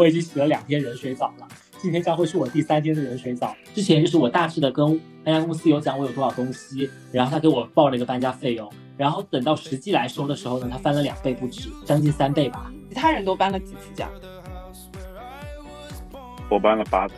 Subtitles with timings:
[0.00, 1.46] 我已经洗了两天冷水澡了，
[1.76, 3.54] 今天将会是我第三天的冷水澡。
[3.74, 8.66] 之前就是我大致的跟搬家公司有讲我有多少东西，然后他给我报了一个搬家费用，
[8.96, 12.72] 然后等到实际来收的时候呢，他翻了两倍不止，将近三倍吧。
[12.88, 14.08] 其他人都搬了几次家？
[16.48, 17.14] 我搬了八次。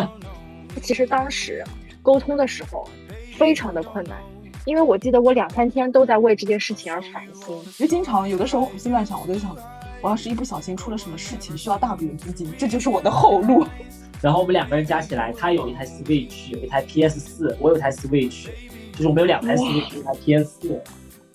[0.82, 1.62] 其实当时
[2.00, 2.88] 沟通的时候
[3.36, 4.16] 非常的困难，
[4.64, 7.54] 因为我记得我两三天都在为这件事情而烦心。
[7.76, 9.54] 就经常有的时候胡思乱想，我就想，
[10.02, 13.64] 我要是一不小心出了什么事情，需要大笔的资金，这就是我的后路。
[14.20, 18.48] 然后我们两个人加起来，他有一台 Switch，有一台 PS 四，我有一台 Switch，
[18.92, 20.82] 就是我们有两台 Switch，一台 PS 四，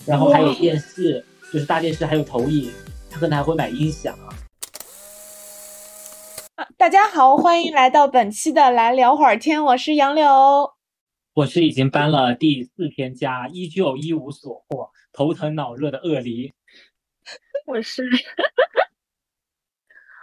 [0.06, 2.70] 然后还有电视，就是大电视，还有投影，
[3.09, 4.14] 他可能还会买音响。
[6.76, 10.73] 大家好，欢迎来到本期的来聊会儿天，我是杨柳，
[11.36, 16.54] 我是已经搬了第四天家，依旧一无所获，头疼脑热的鳄梨，
[17.66, 18.09] 我是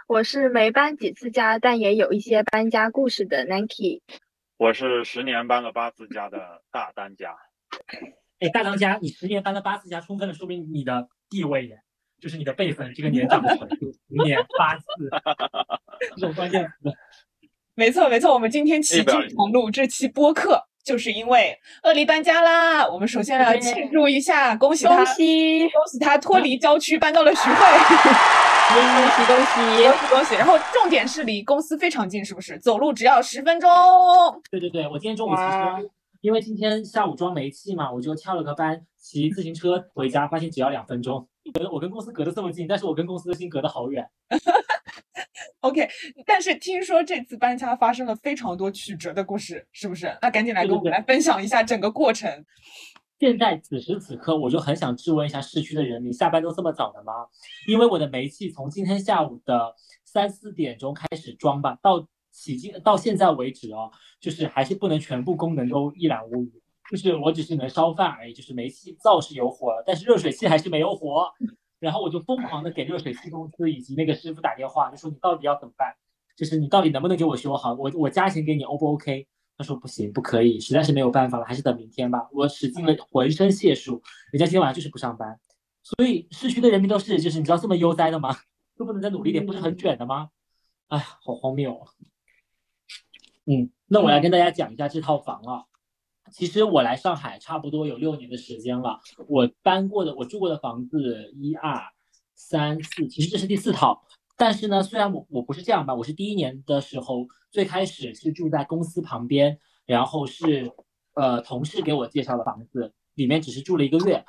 [0.07, 4.01] 我是没搬几次家，但也有一些搬家故事的 Nike，
[4.57, 7.35] 我是十年搬了八次家的大当家，
[8.39, 11.81] 哎，大当家，你十年搬了八次家，充分的说明你的地位耶。
[12.17, 14.83] 就是你的辈分，这个年长的程度，年八次
[16.15, 16.71] 这种关键词。
[17.75, 22.87] 没错没错，我们今天齐聚同录这期播客，就是因为鳄梨搬家啦。
[22.87, 27.55] 我们首先要庆祝一下，恭喜他，恭喜恭喜他脱离郊区搬到了徐汇，
[28.69, 28.77] 恭
[29.09, 30.35] 喜恭喜恭喜恭喜！
[30.35, 32.57] 然后重点是离公司非常近，是不是？
[32.59, 33.69] 走路只要十分钟。
[34.51, 35.89] 对对对，我今天中午骑车
[36.21, 41.27] 因为今天下午装煤气嘛，我就跳了个班，骑自行车回家，发现只要两分钟。
[41.71, 44.07] 我跟公司隔得这么近，但是我跟公司的心隔得好远。
[45.65, 45.89] OK，
[46.27, 50.15] 但是听说这次搬家发生了非常多曲折的故事，是不是？
[50.21, 52.45] 那赶紧来跟我们来分享一下整个过程。
[53.19, 57.13] 现在此时此刻，我就很想质问一下市区的人你：下班都这么早的吗？
[57.67, 66.61] 因为我的煤气从今天下午的三四点钟开始装吧，到起今到现在为止哦，就是还是不能全部功能都一览无余。
[66.91, 71.27] 就是我只是能烧饭而已，就是煤气灶是有火了，但是热水器还是没有火。
[71.85, 75.93] 然后我就疯狂的给热水器公司以及那个师傅打电话，就说你到底要怎么办？
[76.35, 77.75] 就是你到底能不能给我修好？
[77.75, 79.27] 我我加钱给你，O 不 OK？
[79.55, 82.27] 他说不行，不可以，实在是没有办法了，还是等明天吧。
[82.31, 84.01] 我使尽了浑身解数，
[84.31, 85.39] 人家今天晚上就是不上班。
[85.83, 88.35] 所以市区的人民都是，就是你知道这么悠哉的吗？
[88.75, 90.31] 都不能再努力点，不是很卷的吗？
[90.87, 91.87] 哎，好荒谬啊！
[93.45, 95.63] 嗯，那我来跟大家讲一下这套房啊。
[96.31, 101.81] 其实我来上海差不多有六年的时间了，我搬过的、我住过的房子一二
[102.33, 104.03] 三四，其实这是第四套。
[104.37, 110.71] 但是呢，虽然我我不是这样吧，我是第一年的时候最开始是住在公司旁边，然后是
[111.13, 114.25] 呃同事给我介绍的房子，里面只是住了一个月。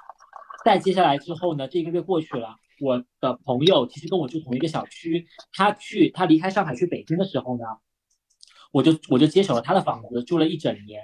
[0.65, 7.65] 再接下来之后呢，这一个月过去了，我的朋友其实跟我住同一个小区，他去他离开上海去北京的时候呢，
[8.71, 11.03] 我就我就接手了他的房子，住了一整年。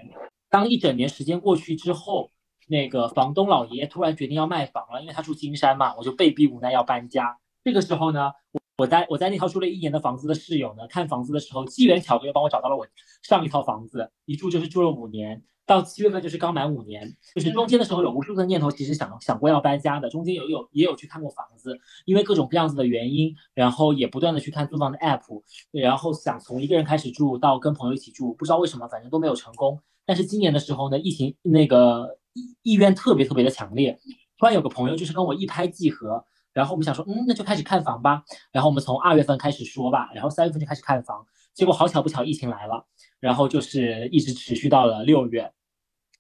[0.53, 2.31] 当一整年时间过去之后，
[2.69, 7.39] 那个房东老爷爷突然决定要卖房了，因为他住金山嘛，我就被逼无奈要搬家。
[7.65, 12.87] 这个时候呢，我我在我在那套住了一年的房子的室友呢，看房子的时候机缘巧合又帮我找到了我
[13.23, 29.81] 上一套房子，一住就是住了五年，到七月份就是刚满五年，就是中间的时候有无数个念头，其实想想过要搬家的，中间有有也有去看过房子，因为各种各样子的原因，然后也不断的去看租房的 app，然后想从一个人开始住到跟朋友一起住，不知道为什么，反正都没有成功。
[30.05, 33.99] 但是今年的时候呢，疫情那个意意愿特别特别的强烈。
[34.39, 38.25] 突然有个朋友就是跟我一拍即合，然后我们想说，嗯，那就开始看房吧。
[38.51, 41.25] 然后我们从二月份开始说吧，然后三月份就开始看房。
[41.55, 42.87] 结果好巧不巧，疫情来了，
[43.21, 45.53] 然后就是一直持续到了六月。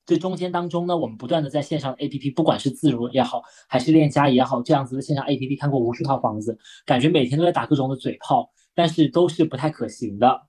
[0.05, 10.43] 这中间当中呢，我们不断的在线上 APP，不管是自如也好，还是链家也好，这样子的线上 APP 看过无数套房子，感觉每天都在打各种的嘴炮，但是都是不太可行的。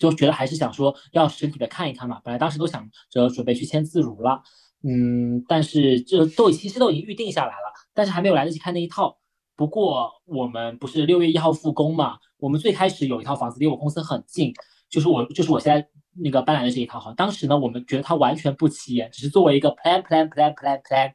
[0.00, 4.42] 就觉得还是想说要实体的看一看嘛，本来当时都想着准备去签自如了，
[4.82, 9.18] 嗯，但是这都其实都已经预定下来了，但是还没有来得及看那一套。
[9.54, 14.54] 不过我们不是六月一号复工嘛，我们最开始有一套房子离我公司很近，
[14.88, 15.86] 就是我就是我现在
[16.16, 17.12] 那个搬来的这一套哈。
[17.14, 21.12] 当时呢，我们觉得它完全不起眼，只是作为一个 plan plan plan plan plan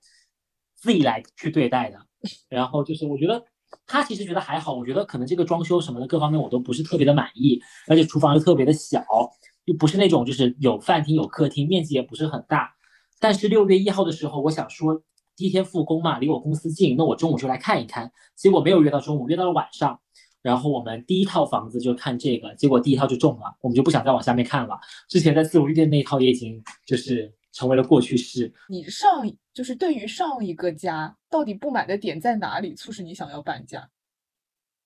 [0.76, 1.98] 自己来去对待的。
[2.48, 3.44] 然后就是我觉得。
[3.88, 9.04] 他其实觉得还好，我觉得可能这个装修什么的各方面我都不是特别的满意，而且厨房又特别的小，
[9.66, 12.74] 又不是那种就是有饭厅有客厅，面积也不是很大。
[13.19, 15.01] 但是六月一号的时候，我想说
[15.36, 18.12] 第一天复工嘛，离我公司近，那我中午就来看一看。
[18.36, 20.00] 结果没有约到中午，约到了晚上。
[20.42, 24.77] 然后我们第一套房子就看这个，结果第一套就中了，我们就不想再往下面看了。
[25.10, 28.54] 之前在自如店那一套也已经就是成为了过去式。
[28.69, 29.28] 你上。
[29.56, 33.90] 就是对于上一个家到底不满的点在哪里，促使你想要搬家？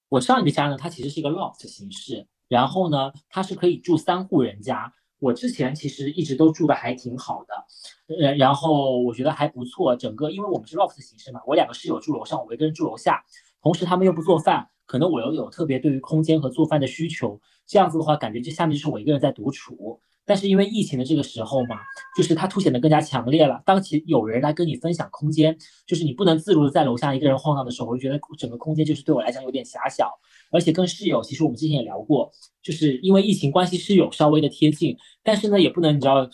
[0.09, 4.93] 我上一个家呢，它其实是一个 loft 形式，然后呢，它是可以住三户人家。
[5.17, 9.95] 我之前其实一直都住的还挺好的，呃，然后我觉得还不错。
[9.95, 13.25] 整个因为我们是 loft 形式嘛，我两个室友住楼上，我一个人住楼下，
[13.63, 19.99] 同时他们又不做饭，可能我又有特别对于空间和做饭的需求，这样子的话，感觉这下面就是我一个人在独处。
[20.29, 21.77] 但是因为疫情的这个时候嘛，
[22.15, 23.59] 就是它凸显的更加强烈了。
[23.65, 30.13] 当其有人来跟你分享空间，就是你不能自如的在楼下一个人晃荡的时候，我就觉得整个空间就是对我来讲有点狭小。
[30.51, 32.31] 而且跟室友，其实我们之前也聊过，
[32.61, 36.29] 就是因为疫情关系，室友稍微的贴近，但是呢，也不能你知道，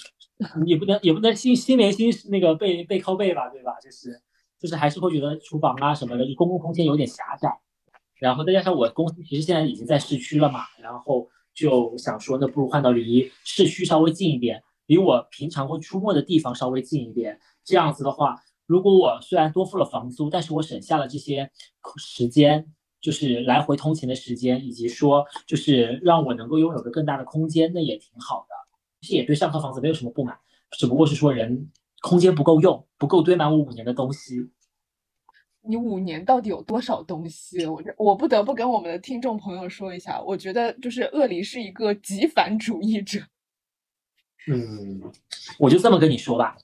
[0.66, 3.72] 也不能也不能心心连心那个背背靠背吧，对吧？
[3.82, 4.22] 就是
[4.60, 7.50] 就是还是会觉得厨房啊什么的，就公共空间有点狭窄。
[8.20, 11.30] 然后再加上我公司其实现在已经在市区了嘛，然后。
[11.56, 17.40] 就想说，那不如换到离市区稍微近一点，离我平常会出没的地方稍微近一点。
[17.64, 18.36] 这样子的话，
[18.68, 21.50] 如果我虽然多付了房租，但是我省下了这些
[21.98, 28.56] 时间，就是来回通勤的时间，以及说就是让我能够拥有个更大的空间，那也挺好的。
[29.02, 30.38] 其实也对上套房子没有什么不满，
[30.78, 31.72] 只不过是说人
[32.02, 34.50] 空间不够用，不够堆满我五年的东西。
[35.68, 37.66] 你五年到底有多少东西？
[37.66, 43.20] 我这我不得不跟我们的听众朋友说一下，我觉得就是鳄梨是一个极反主义者。
[44.48, 45.02] 嗯，
[45.58, 46.56] 我就这么跟你说吧，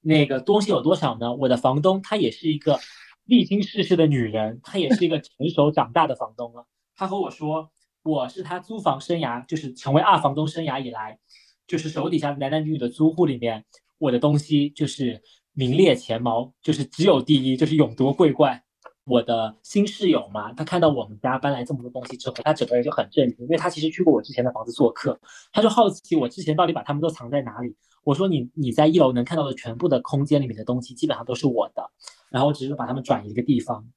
[0.00, 1.34] 那个东西有多少呢？
[1.34, 2.78] 我的房东她也是一个
[3.24, 6.66] 历经世事的女人，她也是一个成熟长大的房东了。
[6.94, 7.70] 她和我说，
[8.02, 11.18] 我是她租房生涯，就是成为二房东生涯以来，
[11.66, 13.64] 就是手底下男男女女的租户里面，
[13.98, 15.22] 我的东西就是。
[15.56, 18.62] 名列前茅，就是只有第一，就是勇夺桂冠。
[19.04, 25.18] 我的新室友嘛，他看到我们家搬来这么多东西之后，他整个人就很震惊，因为他其实去过我之前的房子做客，
[25.52, 27.74] 他就好奇我之前到底把他们都藏在哪里。
[28.04, 31.90] 我说你你在一楼能看到的全部的空间里面的东西，基本上都是我的，
[32.30, 33.88] 然后我只是把他们转移一个地方。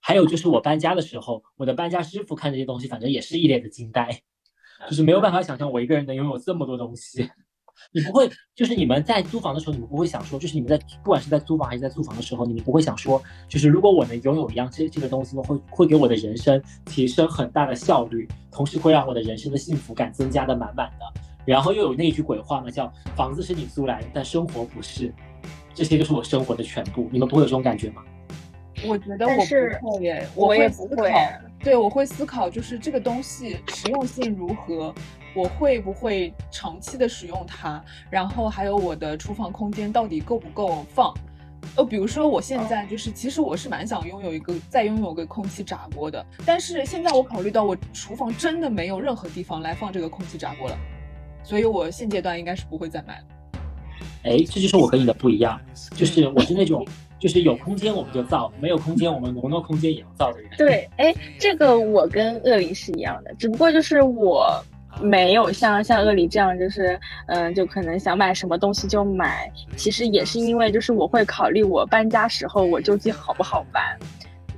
[0.00, 4.22] 还有就是我搬家的时候，我的搬家师傅看这些东西，反正也是一脸的惊呆，
[4.88, 7.30] 就是没有办法想象我一个人能拥有这么多东西。
[7.92, 21.20] 你不会，就是你们在租房的时候，你们不会想说，就是你们在不管是在租房还是在租房的时候，你们不会想说，就是如果我能拥有一样这这个东西呢，会会给我的人生提升很大的效率，同时会让我的人生的幸福感增加的满满的。
[21.46, 25.12] 然后又有那句鬼话嘛，叫房子是你租来的，但生活不是，
[25.74, 27.08] 这些就是我生活的全部。
[27.12, 28.02] 你们不会有这种感觉吗？
[28.86, 29.34] 我觉得我
[29.80, 31.12] 不会耶，我也不会。
[31.60, 34.94] 对，我会思考，就是这个东西实用性如何。
[35.34, 37.82] 我会不会长期的使用它？
[38.08, 41.12] 然后还有我的厨房空间到底够不够放？
[41.76, 50.78] 呃，比如说我现在就是，其实我是蛮想拥有一个再拥有个空气炸锅的，但是现在我考虑到我厨房真的没有任何地方来放这个空气炸锅了，
[51.42, 53.24] 所以我现阶段应该是不会再买了。
[54.24, 55.60] 哎，这就是我和你的不一样，
[55.96, 56.86] 就是我是那种
[57.24, 60.38] 就是有空间我们就造，没有空间我们挪挪空间也要造的。
[60.58, 64.62] 对，哎，这个我跟鳄梨是一样的，只不过就是我。
[65.02, 69.50] 没有像像鳄梨这样，就是嗯，就可能想买什么东西就买。
[69.76, 73.82] 其实也是因为，就是我会考虑我搬家时候我究竟好不好搬。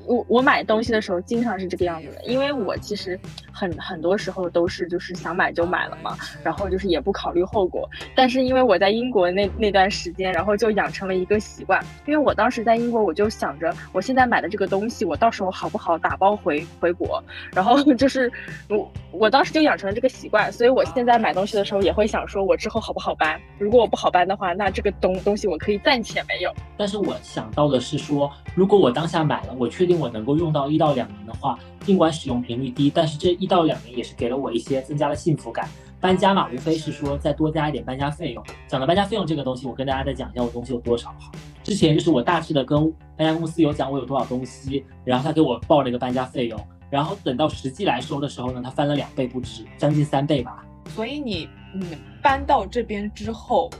[0.07, 3.19] 我我买东西的时候经常是这个样子的，因为我其实
[3.53, 7.89] 很很多时候都是就是想买就买了嘛，然后就是也不考虑后果。
[8.15, 17.23] 但是因为我在英国那那段时间，然后就养成了一个习惯，因为我当时在英国，我就想着我现在买的这个东西，我到时候好不好打包回回国，
[17.53, 18.31] 然后 就是
[18.69, 23.41] 我我当时就养成了这个习惯，所以我现在买东西的时候也会想说，我之后好不好搬？
[23.59, 26.53] 如果我不好搬的话，那这个东东西我可以暂且没有。
[26.77, 29.96] 但是我想到的是说，如果我当下买了，我确定。
[29.99, 35.69] 我能够用到一到两年的话，尽管使用频率低，但是这一到两年也是给了我一些增加了幸福感。
[35.99, 38.45] 搬家嘛，无非是说再多加一点搬家费用。
[38.69, 41.33] 讲到搬家费用这个东西，我跟大家再讲一下我东西有多少哈。
[41.65, 46.61] 之前就是我大致的跟搬家公司有讲我有多少东西，然后他给我报了一个搬家费用，
[46.91, 50.65] 然后等到实际来收的时候呢，他翻了两倍不止，将近三倍吧。
[50.91, 51.83] 所以你嗯
[52.23, 53.71] 搬到这边之后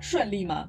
[0.00, 0.64] 顺利吗？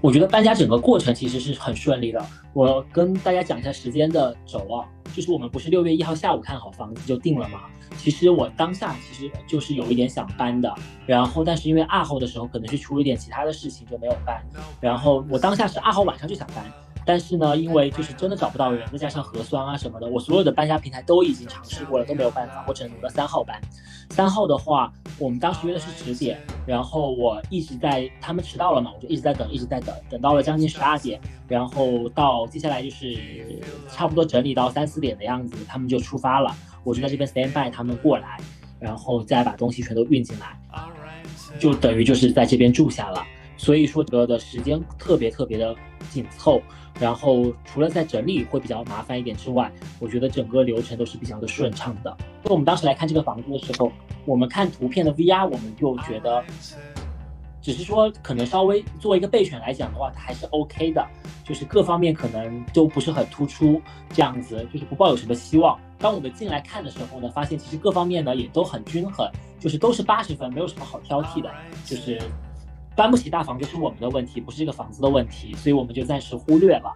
[0.00, 2.24] 我觉得搬家整个过程其实是很顺利的。
[2.58, 4.82] 我跟大家讲一下时间的轴啊，
[5.14, 7.60] 就是我们不是六月一号下午看好房子就定了嘛？
[7.96, 10.74] 其实我当下其实就是有一点想搬的，
[11.06, 14.44] 然后但是因为二号的时候可能是出了一点其他的事情就没有搬，
[14.80, 16.64] 然后我当下是二号晚上就想搬。
[17.08, 23.58] 但是呢，因为就是真的找不到人，再加上核酸啊什么的，我所有的搬家平台都已经尝试过了，都没有办法，我只能挪到三号搬。
[24.10, 33.16] 三号的话，我们当时约的是十点，然后我一直在，他们迟到了嘛，我就一直在等，一直在等，等到了将近十二点，然后到接下来就是
[33.90, 38.38] 差不多整理到三四点的样子，他们就出发了，我就在这边 stand by 他们过来，
[38.78, 40.60] 然后再把东西全都运进来，
[41.58, 43.24] 就等于就是在这边住下了。
[43.56, 45.74] 所以说整个的时间特别特别的
[46.10, 46.60] 紧凑。
[47.00, 52.16] 然后除了在整理会比较麻烦一点之外，我觉得整个流程都是比较的顺畅的。
[52.42, 53.92] 那我们当时来看这个房子的时候，
[54.24, 56.42] 我们看图片的 VR，我们就觉得，
[57.62, 61.06] 只是说可能稍微作为一个备选来讲的话，它还是 OK 的，
[61.44, 65.78] 就是各方面可能都不是很突出，这样子就是不抱有什么希望。
[65.98, 71.50] 当我们进来看的时候呢，发现其实各方面呢也都很均衡，就是都是八十分，没有什么好挑剔的，
[71.84, 72.20] 就是。
[72.98, 76.92] 搬不起大房子是我们的问题，不是这个房子的问题，所以我们就暂时忽略了。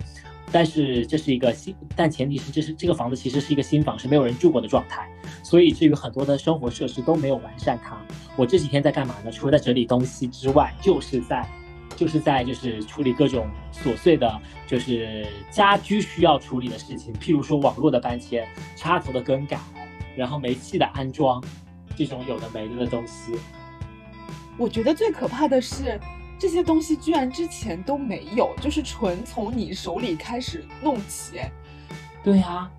[0.50, 5.08] 但是这是一个新，但前提是这是这个房子其实是一个新房，是没有人住过的状态，
[5.44, 7.96] 所以至于很多的生活设施都没有完善它。
[8.36, 9.30] 我这几天在干嘛呢？
[9.30, 11.48] 除了在整理东西之外，就是在
[11.94, 14.28] 就是在就是处理各种琐碎的，
[14.66, 18.44] 就是家居需要处理的事情，譬如说网络的搬迁、
[18.74, 19.56] 插头的更改，
[20.16, 21.40] 然后煤气的安装，
[21.94, 23.34] 这种有的没的的东西。
[24.58, 25.98] 我觉得最可怕的是，
[26.38, 31.40] 这些东西居然之前都没有，就是纯从你手里开始弄起。
[32.22, 32.70] 对啊，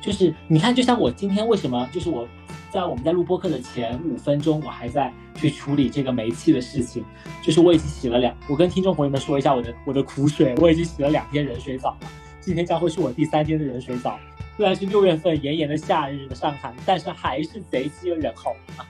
[0.00, 2.26] 就是你看，就像我今天为什么，就是我
[2.70, 7.04] 在我们在录播课的前五分钟，我还在去处理这个煤气的事情，
[7.42, 12.08] 就是我已经洗了两，我跟听众朋友们说一下我的我的苦水，我已经洗了两天冷水澡了，
[12.40, 14.18] 今天将会是我第三天的冷水澡。
[14.56, 18.84] 虽然是六月份炎炎的夏日的上海，但是还是贼鸡人好吗？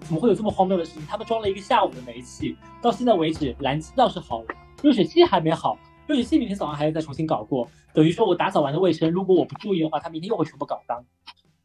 [0.00, 1.06] 怎么会有这么荒谬的事情？
[1.06, 4.46] 他们装了一个下午的煤气，到现在为止燃气倒是好了，
[4.82, 7.68] 热水器还没好，热水器明天早上还要再重新搞过。
[7.92, 11.04] 等于说我打扫完的卫生，如果我不注意的话，他明天又会全部搞脏。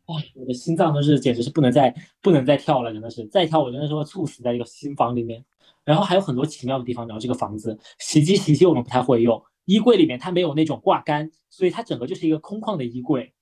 [0.08, 5.44] 哇，我的心脏都是简直是不能再不能再跳了，真的是再跳我真的是会猝死在一个新房里面。
[5.86, 13.34] 然后还有很多奇妙的地方，然后这个房子洗衣机洗衣机我们不太会用，衣柜里面它没有那种挂杆，所以它整个就是一个空旷的衣柜。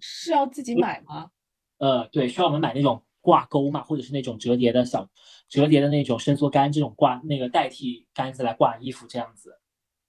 [0.00, 1.30] 是要自己买吗？
[1.78, 3.02] 呃，对，需要我们买那种。
[3.26, 5.10] 挂钩嘛，或者是那种折叠的小
[5.48, 9.58] 折叠的那种伸缩杆，这种挂那个代替杆子来挂衣服这样子。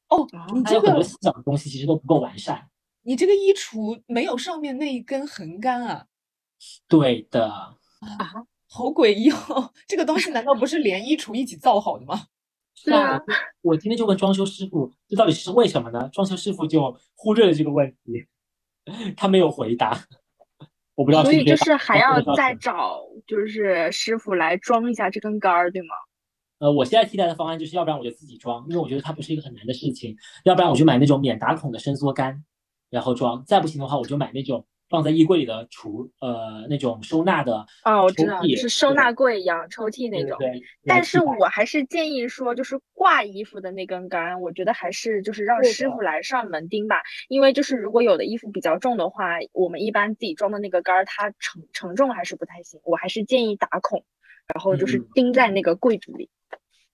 [0.10, 2.70] 哦，你这个很多细小的东西其实都不够完善。
[3.02, 6.06] 你这个衣橱没有上面那一根横杆啊？
[6.88, 7.48] 对的。
[7.48, 7.78] 啊，
[8.70, 9.74] 好诡异哦！
[9.88, 12.28] 这个东西难道不是连衣橱一起造好的吗？
[12.76, 13.20] 是啊。
[13.62, 16.08] 我今天就问装修师傅，这到底是为什么呢？
[16.14, 18.28] 装修师傅就忽略了这个问题，
[19.18, 20.00] 他没有回答。
[20.98, 25.94] 我不知道，所以就是还要再找就是师傅来装一下这根杆儿，对吗？
[26.58, 32.44] 呃，我现在替代的方案就是要不然我就自己装，因为我觉得它不是一个很难的事情；要不然我就买那种免打孔的伸缩杆，
[32.90, 34.66] 然后装；再不行的话，我就买那种。
[34.90, 40.38] 放在衣柜里的储，呃，那种收纳的哦，我知道，就是收纳柜一样，抽屉那种。
[40.40, 40.62] 对。
[40.86, 54.06] 但是我还是建议说，就是挂衣服的那根杆，我觉得还是就是让师傅来上门钉吧，因为就是如果有的衣服比较重的话，我们一般自己装的那个杆它承承重还是不太行，我还是建议打孔，
[54.54, 56.30] 然后就是钉在那个柜子里。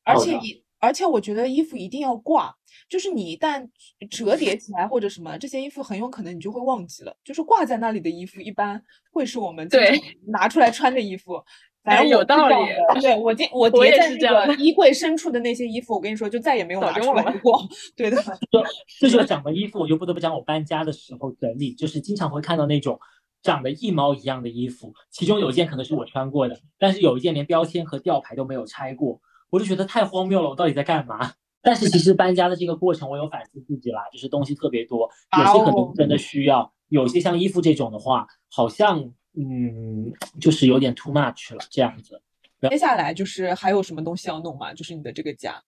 [0.04, 0.63] 而且你。
[0.84, 2.54] 而且我觉得衣服一定要挂，
[2.90, 3.66] 就是你一旦
[4.12, 7.16] 折叠起来或者什么，这些衣服很有可能你就会忘记了。
[7.24, 9.98] 就是挂在那里的衣服，一般会是我们对
[10.28, 11.42] 拿出来穿的衣服。
[11.86, 12.56] 反正有道理。
[13.02, 17.62] 对我今我叠在那个衣柜深处的那些衣服，我跟你说，就再也没有拿出来过。
[17.96, 18.22] 对的。
[19.00, 23.00] 这就讲的衣服，我就不得不讲我搬家的时候整理，就是经常会看到那种
[23.42, 29.22] 长得一毛一样的衣服，其中有一件可能是我穿过的，但是有一件连标签和吊牌都没有拆过。
[29.54, 31.32] 我就觉得太荒谬了，我到底在干嘛？
[31.62, 35.08] 但是其实搬家的这个过程，我有反思自己啦，就是东西特别多，
[35.38, 39.00] 有些可能真的需要，有些像衣服这种的话，好像
[39.38, 42.20] 嗯，就是有点 too much 了这样子。
[42.68, 44.74] 接下来就是还有什么东西要弄吗？
[44.74, 45.64] 就是你的这个家。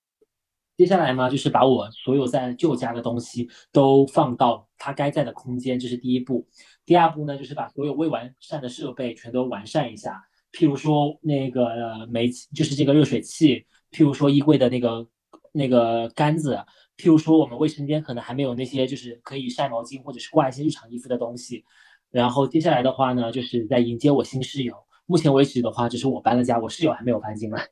[0.75, 6.47] 接下来嘛，就是把我所有在旧家的东西都放到它该在的空间，这是第一步。
[6.85, 13.63] 第二步呢，就是把所有未完善的设备全都完善一下，譬如说那个煤气，就是这个热水器。
[13.95, 15.07] 譬如说衣柜的那个
[15.53, 16.57] 那个杆子，
[16.97, 21.63] 譬如说我们卫生间可能还没有那些就是可以晒毛巾或者是挂一些日常衣服的东西。
[22.11, 24.75] 然后接下来的话呢，就是在迎接我新室友。
[25.05, 27.65] 目前为止的话，只是我搬了家，我室友还没有搬进来。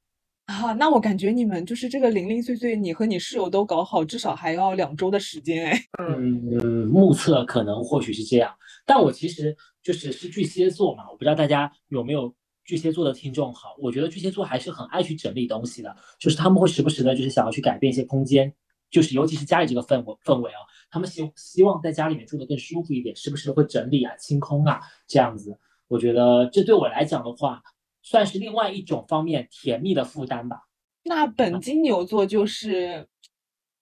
[0.46, 5.78] 啊，那我感觉你们就是这个零零碎碎，你和你室友都搞好，至少还要两周的时间哎。
[5.98, 8.50] 嗯，目测可能或许是这样，
[8.86, 12.34] 但我其实就是是巨蟹座嘛，我不知道大家有没有。
[12.66, 18.52] 巨蟹座的听众好，我觉得巨蟹座还是很爱去整理东西的，就是他们会时不时的，就是想要去改变一些空间，
[18.90, 20.58] 就是尤其是家里这个氛围氛围啊，
[20.90, 25.56] 他们希希望在家里面住的更舒服一点，时不时的会整理啊、清空啊这样子。
[25.86, 27.62] 我觉得这对我来讲的话，
[28.02, 30.66] 算是另外一种方面甜蜜的负担吧。
[31.04, 33.06] 那本金牛座就是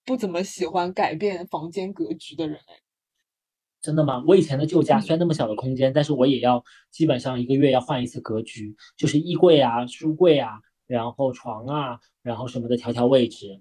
[0.04, 2.83] 不怎么喜欢改变房间格局的人哎。
[3.84, 4.24] 真的吗？
[4.26, 10.52] 我以前的旧家虽然那么小的空间，但是我也要基本上一个月要换一次格局，就是衣柜啊、书柜啊，
[10.86, 13.60] 然后床啊，然后什么的调调位置。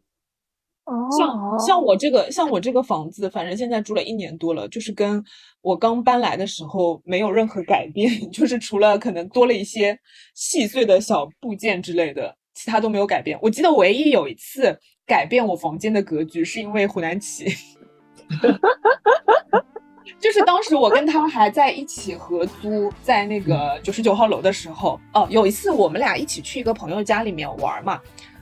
[1.18, 5.22] 像像我这个像我这个房子，反正现在住了一年多了，就是跟
[5.62, 10.00] 我刚搬来的时候没有任何改变， 就是除了可能多了一些
[10.34, 13.38] 细碎的小部件之类的，其他都没有改变。
[13.42, 17.46] 我记得唯一有一次改变我房间的格局，是因为湖南奇，
[20.20, 28.00] 就是当时我跟他还在一起合租，在那个九十九号楼的时候，哦，有一次我们俩一起去一个朋友家里面玩嘛。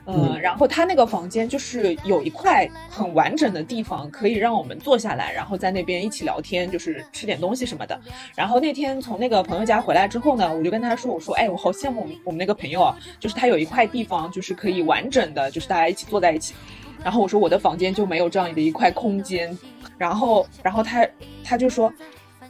[0.08, 7.98] 嗯，然后他那个房间就是有一块很完整的地方，可以让我们坐下来，然后在那边一起聊天，就是吃点东西什么的。
[8.36, 16.56] 然后那天从那个朋友家回来之后呢，我就跟他说：“我说，哎，我好羡慕我们我们那个朋友啊，就是他有一块地方，就是可以完整的，就是大家一起坐在一起。”
[17.03, 19.58] 然后我说我的房间就没有这样的一块空间。
[19.98, 21.08] 然后，然后他
[21.43, 21.91] 他就说。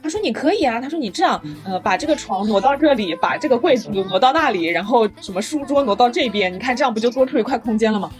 [0.04, 8.10] 他说你可以啊，他说你这样，呃，把这个床挪到这里，把这个柜子挪到那里，然后什么书桌挪到这边，你看这样不就多出一块空间了吗？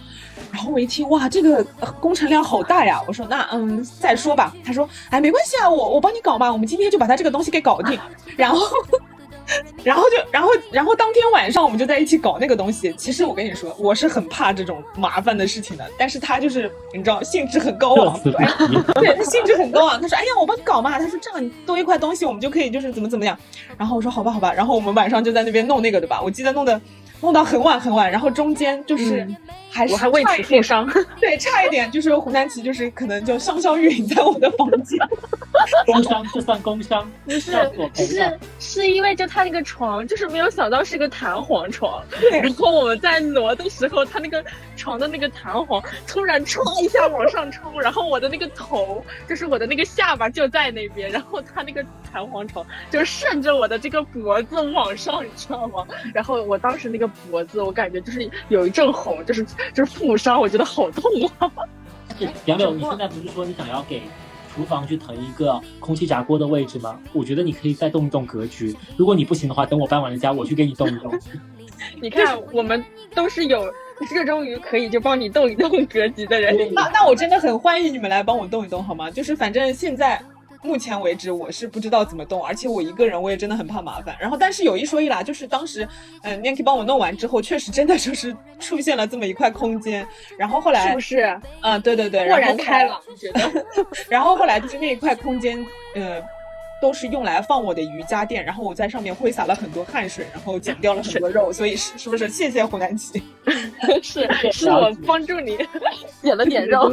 [0.49, 1.61] 然后我一听，哇，这个
[1.99, 3.01] 工程量好大呀！
[3.05, 4.55] 我说那嗯，再说吧。
[4.63, 7.99] 他说，哎，没关系啊，我我帮你搞嘛，我们今天就把他这个东西给搞定，
[8.37, 8.65] 然后。
[9.83, 12.93] 然后就，然后，然后当天晚上我们就在一起搞那个东西。
[12.97, 15.89] 其实我跟你说，我是很怕这种麻烦的事情的。
[15.97, 20.01] 但是他就是你知道，兴致很高昂，对，他兴致很高昂。
[20.01, 23.37] 他说：“哎呀，我帮你搞嘛。”他说：“这样多一块东西，我们就可以就是怎么怎么样。”
[23.77, 26.21] 然后我说：“好吧，好吧。”然后我们晚上就在那边弄那个对吧。
[26.21, 26.79] 我记得弄的。
[27.21, 29.25] 弄到很晚很晚，然后中间就是
[29.73, 30.87] 还是我还为此负伤，
[31.19, 34.99] 对，差一点就是湖南旗就是可能就香香晕在我的房间，
[35.87, 37.51] 工伤这算工伤，不是，
[37.95, 44.43] 是是因为就他那个床就是没有想到是个弹簧床， 然后我们在挪的时候，他那个
[44.75, 55.83] 床的那个弹簧突然唰一下往上冲，然后我的那个头就是我的那个下巴就在那边，然后他那个弹簧床就顺着我的这个脖子往上，你知道吗？
[56.13, 57.09] 然后我当时那个。
[57.31, 61.03] 脖子，我感觉就是有一阵红，就是就是负伤，我觉得好痛
[61.39, 61.51] 啊！
[62.45, 64.01] 杨柳，你现在不是说你想要给
[64.53, 66.99] 厨房去腾一个空气炸锅的位置吗？
[67.11, 68.75] 我觉得你可以再动一动格局。
[68.97, 71.11] 如果你不行的话，等我搬完了家，我去给你动一动。
[72.01, 73.65] 你看，我们都是有
[74.11, 76.55] 热衷于可以就帮你动一动格局的人。
[76.73, 79.11] 那那我真的很欢迎你们来帮我动一动，好吗？
[79.11, 80.21] 就是反正现在。
[80.63, 84.15] 目前为止，我是不知道怎么动，而且我一个人，我也真的很怕麻烦。
[84.19, 85.87] 然后，但是有一说一啦，就是当时，
[86.23, 90.07] 嗯，Nancy 帮我弄完之后，确实真的就是出现了这么一块空间。
[90.37, 91.39] 然后后来是不是？
[91.61, 93.65] 嗯，对对对，豁然开朗，觉得。
[94.09, 95.57] 然后后来就是那一块空间，
[95.95, 96.21] 呃，
[96.81, 102.29] 都是用来放我的瑜伽垫，然后我在上面挥洒了很多汗水，然后减掉了很多肉，所以是是不是？
[102.29, 103.21] 谢谢湖南奇，
[104.01, 105.57] 是 是我帮助你
[106.23, 106.89] 减了点肉。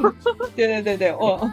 [0.56, 1.48] 对对对对，我。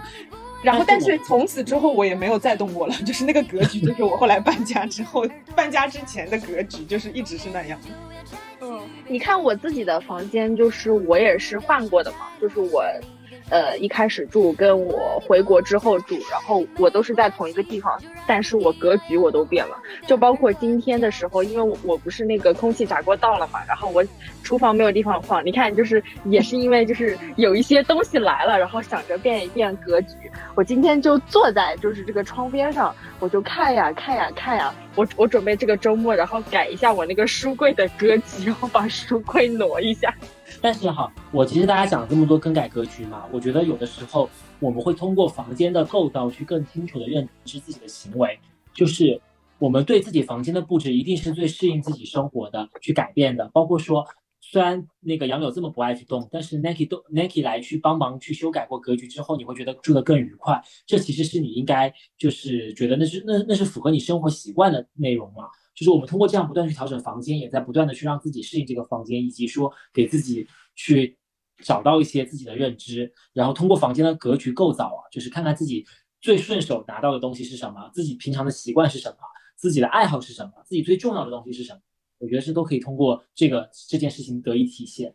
[0.63, 7.79] 然后，但是从此之后我也没有再动过了， 就是那个格局，就是我后来搬家之后，搬家之前的格局，就是一直是那样。
[8.59, 12.83] 嗯，你看我自己的房间，就是我也是换过的嘛，就是我。
[13.49, 24.03] 呃，一开始住跟我回国之后住，然后我都是在同一个地方，但是我格局我都变了，就包括今天的时候，因为我我不是那个空气炸锅到了嘛，然后我
[24.43, 30.15] 厨房没有地方放，你看就是也是因为就是有一些东西来了，然后想着变一变格局，
[30.55, 40.13] 我今天就坐在就是这个窗边上，我就看呀看呀看呀，我我准备这个周末然后改一下我那个书柜的格局，然后把书柜挪一下。
[40.61, 48.39] 但是哈，我其实大家讲了这么多更改格局嘛，我觉得有的时候我们会通过房间的构造去更清楚的认知自己的行为，
[48.73, 49.21] 就是
[49.59, 53.49] 我们对自己房间的布置一定是最适应自己生活的去改变的。
[53.53, 54.05] 包括说，
[54.41, 60.61] 虽然那个杨柳这么不爱去动，但是 Nike 都 Nike 来去帮忙去修改过格局之后，你会觉得住得更愉快。
[60.85, 65.45] 这其实是你应该就是觉得那是那那是符合你生活习惯的内容嘛。
[65.77, 71.15] 就是我们通过这样不断去调整房间，也在不断的去让自己适应这个房间，以及说给自己去
[71.59, 75.85] 找到一些自己的认知，然后通过房间的格局构造啊，就是看看自己
[76.19, 79.17] 最顺手拿到的东西是什么，自己平常的习惯是什么，
[79.55, 81.79] 自己的爱好是什么，自己最重要的东西是什么，
[82.17, 85.13] 我觉得是都可以通过这个这件事情得以体现。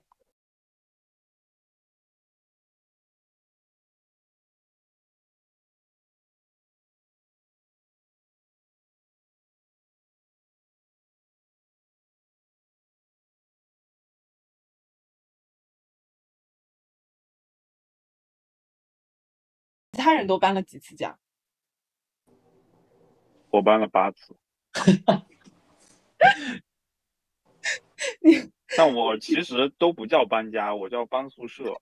[20.02, 21.16] 他人都搬了几次家？
[23.50, 24.36] 我搬了八次。
[28.76, 31.80] 但我其实都不叫搬家，我叫搬宿舍。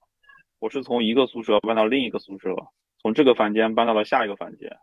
[0.59, 2.55] 我是从一个宿舍搬到另一个宿舍，
[3.01, 4.79] 从这个房间搬到了下一个房间。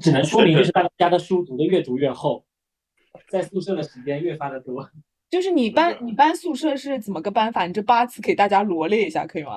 [0.00, 2.44] 只能说明就是大家的书读的越读越厚，
[3.28, 4.90] 在宿舍的时间越发的多。
[5.30, 7.66] 就是你搬你搬宿舍是怎么个搬法？
[7.66, 9.56] 你这八次给大家罗列一下，可以吗？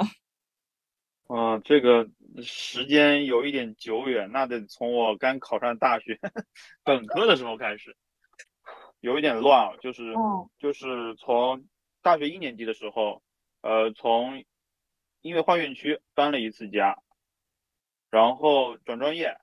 [1.28, 2.10] 啊，这个
[2.42, 6.20] 时间有一点久远，那得从我刚考上大学
[6.84, 7.98] 本科的时候开始，
[9.02, 9.78] 有一点乱啊。
[9.82, 10.14] 就是
[10.58, 11.66] 就是从
[12.02, 13.22] 大学一年级的时候，
[13.62, 14.46] 呃，从
[15.22, 16.98] 因为换院区搬了一次家，
[18.10, 19.38] 然后转专业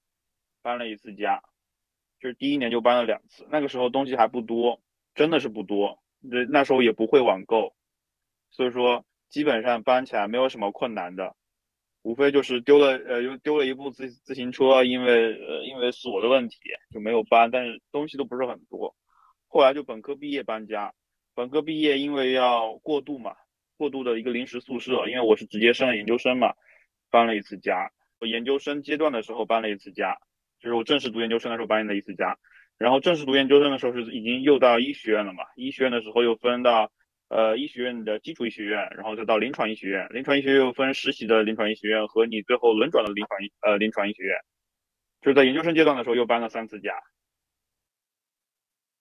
[0.63, 1.43] 搬了一次家，
[2.19, 3.47] 就是第一年就搬了两次。
[3.51, 4.81] 那个时候东西还不多，
[5.15, 6.03] 真的是不多。
[6.21, 7.77] 那那时候也不会网购，
[8.51, 11.37] 所以说基本上搬起来没有什么困难的，
[12.05, 16.59] 无非就是丢了呃又丢了一部自自行车，因为呃因为锁的问题
[16.93, 18.95] 就没有搬，但是东西都不是很多。
[19.49, 20.93] 后来就本科毕业搬家，
[21.35, 23.35] 本科毕业因为要过渡嘛，
[23.79, 26.53] 过渡的一个临时宿舍，因为我是直接升了研究生嘛，
[27.11, 27.91] 搬了一次家。
[28.21, 30.19] 我研究生阶段的时候搬了一次家，
[30.61, 32.37] 就是我正式读研究生的时候搬了一次家。
[32.77, 35.45] 然后正式读研究生的时候是已经又到医学院了嘛？
[35.57, 36.93] 医学院的时候又分到
[37.29, 40.09] 呃医学院的基础医学院，然后再到临床医学院。
[40.11, 44.39] 临床医学院又分实习的临床医学院和你最后轮转的临床医呃临床医学院。
[45.21, 46.93] 就是在研究生阶段的时候又搬了三次家，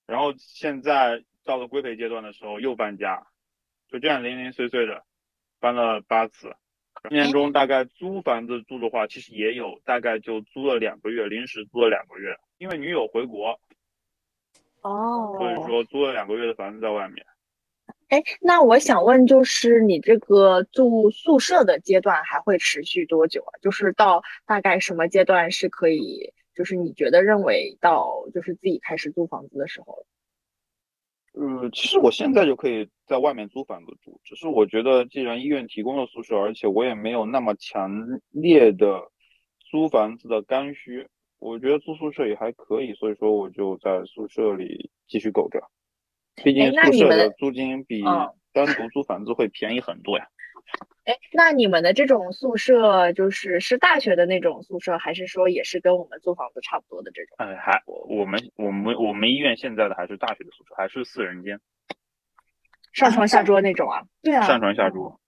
[0.08, 3.28] 然后现在到了规培阶段的时候又搬家，
[3.90, 5.04] 就这样零零碎碎的
[5.60, 6.56] 搬了八次。
[7.10, 13.60] 一年中大概租房子住的话，其实也有大概就租了两个月，临时租了两个月，因为女友回国，
[14.82, 17.26] 哦，所以说租了两个月的房子在外面。
[18.14, 23.58] 哎，那我想问，就是你这个住宿舍的阶段还会持续多久啊？
[23.60, 30.06] 就是到大概什么阶段是可以，就是你觉得认为到就是自己开始租房子的时候？
[31.34, 37.92] 呃，其实我现在就可以在外面租房子住，只是我觉得既然医院提供了宿舍，而且我也没有那么强
[38.30, 39.10] 烈的
[39.72, 41.08] 租房子的刚需，
[41.40, 45.68] 我觉得住宿舍也还可以，所以说我就在宿舍里继续苟着。
[46.36, 48.04] 毕竟宿舍的租金比
[48.54, 50.28] 单独租房子会便宜很多呀。
[51.06, 57.36] 哎，那你们的这种宿舍就是是大学的那种宿舍，还是说也是跟我们租房子差不多的这种？
[57.40, 61.60] 嗯，还我们我们我们医院现在的还是大学的宿舍，还是四人间，
[62.94, 64.04] 上床下桌那种啊？
[64.22, 65.20] 对啊，上床下桌。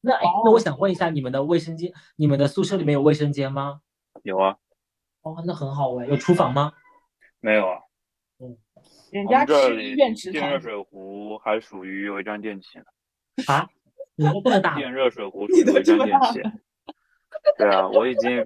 [0.00, 0.12] 那
[0.44, 3.80] 那我想问一下，你们的卫生间，你们的宿舍里面有卫生间吗？
[4.22, 4.56] 有啊。
[5.22, 6.74] 哦，那很好哎，有厨房吗？
[7.40, 7.80] 没有啊。
[9.14, 10.40] 嗯，人家是医院食堂。
[10.40, 12.84] 电热水壶还属于违章电器呢。
[13.46, 13.68] 啊？
[14.16, 16.42] 你都不能打电热水壶 属于违章电器。
[17.56, 18.44] 对啊，我已经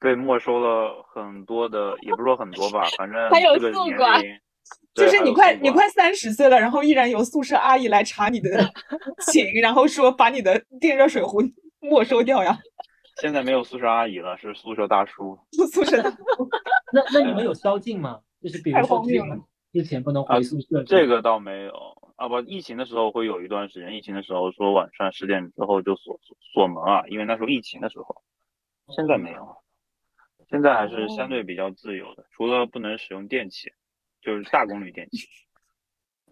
[0.00, 4.40] 被没收了很多的，也不是说很多吧，反正还有这个年龄，
[4.94, 8.50] 就是你快你快三十岁了，然后依然有宿舍阿姨来查你的
[9.32, 11.40] 寝，然后说把你的电热水壶
[11.80, 12.58] 没收掉呀。
[13.20, 15.38] 现在没有宿舍阿姨了，是宿舍大叔。
[15.72, 16.16] 宿舍大叔。
[16.92, 18.20] 那那你们有宵禁吗？
[18.40, 19.04] 就是比如说
[19.78, 20.82] 之前不能回宿舍。
[20.82, 21.72] 这个倒没有。
[22.16, 26.18] 啊不，疫情的时候会有一段时间，疫情的时候说晚上十点之后就锁
[26.52, 28.22] 锁门啊，因为那时候疫情的时候，
[28.88, 29.56] 现在没有，
[30.50, 33.72] 现在还是相对比较自由的，除了不能使用电器，
[34.20, 35.28] 就是大功率电器。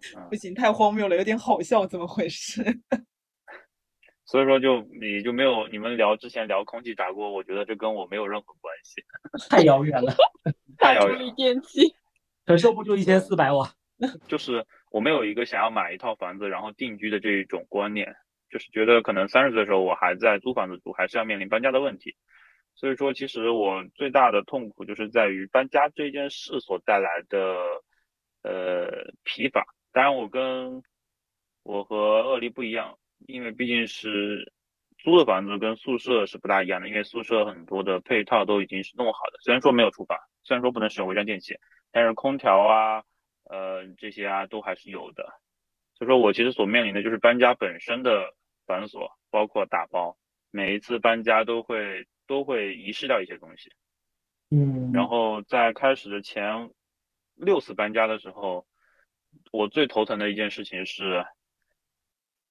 [0.28, 2.64] 不行，太荒谬了，有点好笑，怎么回事？
[4.26, 9.04] 所以说就你就没有你们聊之前聊空气炸锅，我觉得这跟我没有任何关系，
[9.48, 10.12] 太遥远了，
[10.78, 11.32] 太遥远了。
[11.36, 11.94] 电器
[12.46, 13.68] 承受不住一千四百瓦，
[14.26, 14.64] 就是。
[14.92, 18.16] 我没有一个想要买一套房子然后定居的这一种观念，
[18.48, 22.16] 就是觉得可能三十岁的时候我还在租房子住，还是要面临搬家的问题。
[22.74, 27.38] 所以说，其实我最大的痛苦就是在于搬家这件事所带来的
[28.42, 29.66] 呃疲乏。
[29.92, 30.82] 当然，我跟
[31.62, 34.50] 我和鳄梨不一样，因为毕竟是
[34.96, 41.54] 租的房子跟宿舍是不大一样的，因为宿舍很多的配套都已经是弄好的，虽然说没有厨房，虽然说不能使用违章电器，
[41.96, 43.02] 但是空调啊。
[43.48, 45.22] 呃，这些啊都还是有的，
[45.94, 48.34] 所以说我其实所面临的就是搬家本身的
[48.66, 50.18] 繁琐，包括打包，
[50.50, 53.70] 每一次搬家都会都会遗失掉一些东西，
[54.50, 56.72] 嗯，然后在开始的前
[57.36, 58.66] 六次搬家的时候，
[59.52, 61.24] 我最头疼的一件事情是，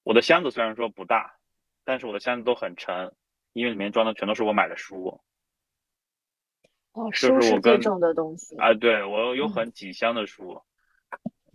[0.02, 1.36] 我的箱子虽然说不大，
[1.84, 3.14] 但是我的箱子都很沉，
[3.52, 5.20] 因为里面装的全都是我买的书。
[6.96, 10.60] 哦，书是最重的东西啊，对我有很几箱的书。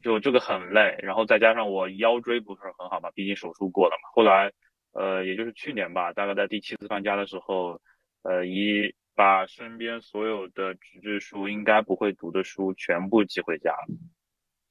[0.04, 4.10] 就这个很累，然后再加上我腰椎不是很好嘛，毕竟手术过了嘛。
[4.16, 4.52] 后来，
[4.94, 7.80] 呃，也就是去年吧，大概在第七次搬家的时候，
[8.24, 13.88] 呃，一把身边所有的纸质书应该不会读的书全部寄回家了。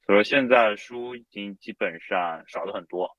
[0.05, 3.15] 所以说现在书已经基本上少了很多，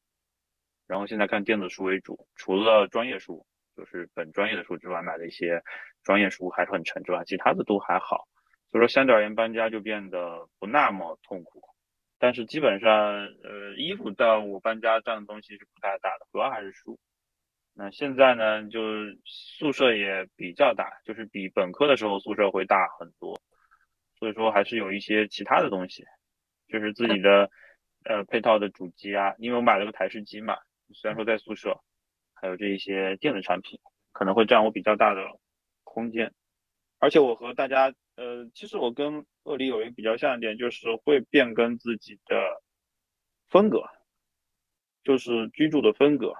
[0.87, 5.63] 然后现在看电子书为主，除了专业书，就是本专业的书之外，买的一些
[6.03, 8.29] 专业书还是很沉之外，其他的都还好。
[8.71, 11.63] 所以说相对而言，搬家就变得不那么痛苦。
[12.19, 12.91] 但是基本上，
[13.43, 16.99] 呃，衣服到我搬家占的东西是不太大的，主要还是书。
[17.75, 18.81] 那现在呢，就
[19.25, 23.41] 宿舍也比较大，就是比本科的时候宿舍会大很多，
[24.19, 26.05] 所以说还是有一些其他的东西，
[26.69, 27.51] 就是自己的
[28.05, 30.57] 呃配套的主机啊，因为我买了个台式机嘛，
[30.95, 31.81] 虽然说在宿舍，
[32.43, 33.79] 还有这一些电子产品
[34.11, 35.23] 可能会占我比较大的
[35.85, 36.35] 空间，
[36.99, 42.61] 而且我和大家呃，其实我跟鳄梨有一个比较像一点，就是会变更自己的
[43.49, 43.85] 风格，
[45.05, 46.35] 就是居住的风格。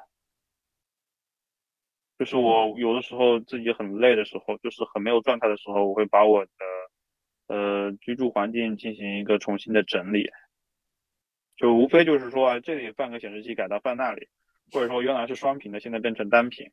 [2.19, 6.51] 就是我有的时候自己很累的时候，就是很没有状态的时候，我会把我的
[7.47, 10.31] 呃居住环境进行一个重新的整理，
[11.57, 14.29] 就无非就是说啊这里放个显示器改到放那里，
[14.73, 16.73] 或者说原来是双屏的现在变成单屏，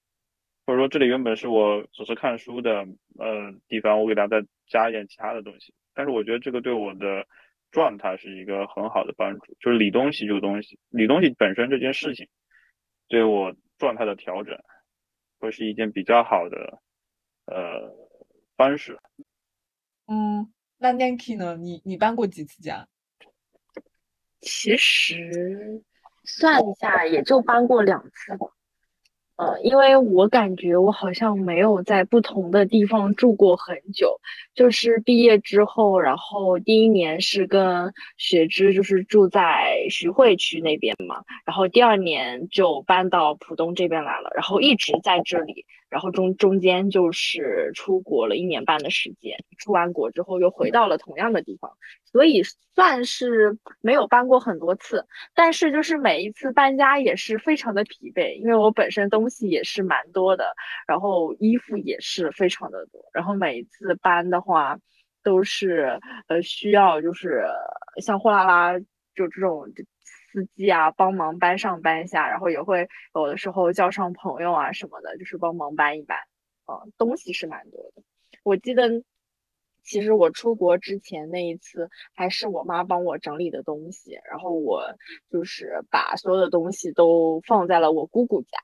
[0.65, 2.87] 或者说这里原本是我只是看书的
[3.19, 5.73] 呃地方，我给大家再加一点其他的东西。
[5.93, 7.27] 但是我觉得这个对我的
[7.71, 12.27] 状态是一个很好的帮助，就是理东西就东西，理东西本身这件事情
[13.07, 14.57] 对我状态的调整。
[15.41, 16.81] 会是一件比较好的
[17.45, 17.95] 呃
[18.57, 18.99] 方式。
[20.05, 21.55] 嗯，那 Nanki 呢？
[21.55, 22.89] 你你搬过几次家？
[24.41, 25.81] 其实
[26.37, 28.47] 算一下，也就搬过两次吧。
[29.35, 34.19] 呃，因为我感觉我好像没有在不同的地方住过很久，
[34.53, 45.65] 就是毕业之后，然后第一年是跟雪芝就是住在徐汇区那边嘛，然后第二年就搬到浦东这边来了，然后一直在这里。
[45.89, 51.71] 然后中中间就是出国了一年半的时间，出完国之后又回到了同样的地方，
[52.05, 52.43] 所以
[52.75, 60.53] 算是没有搬过很多次，但是就是每一次搬家也是非常的疲惫，因为我本身东西也是蛮多的，
[60.87, 64.77] 然后衣服也是非常的多，然后每一次搬的话
[65.23, 67.43] 都是呃需要就是
[68.01, 68.79] 像货拉拉
[69.15, 69.65] 就这种。
[70.31, 76.17] 司机啊，帮忙搬上搬下，然后也会有的时候叫上朋友啊什么的，就是帮忙搬一搬。
[76.65, 78.03] 啊，东西是蛮多的。
[78.43, 79.03] 我记得，
[79.81, 84.95] 其实我出国之前那一次，还是我妈帮我整理的东西，然后我
[85.31, 88.59] 就是把所有的东西都放在了我姑姑家。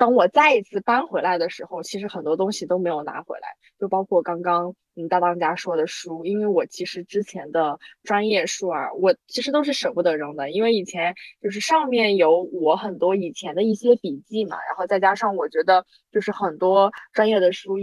[0.00, 17.74] 当我再一次搬回来的时候，其实很多东西都没有拿回来，就包括刚刚嗯大当家说的书，因为我其实之前的专业书啊，我其实都是舍不得扔的，因为以前就是上面有我很多以前的一些笔记嘛，然后再加上我觉得就是很多专业的书，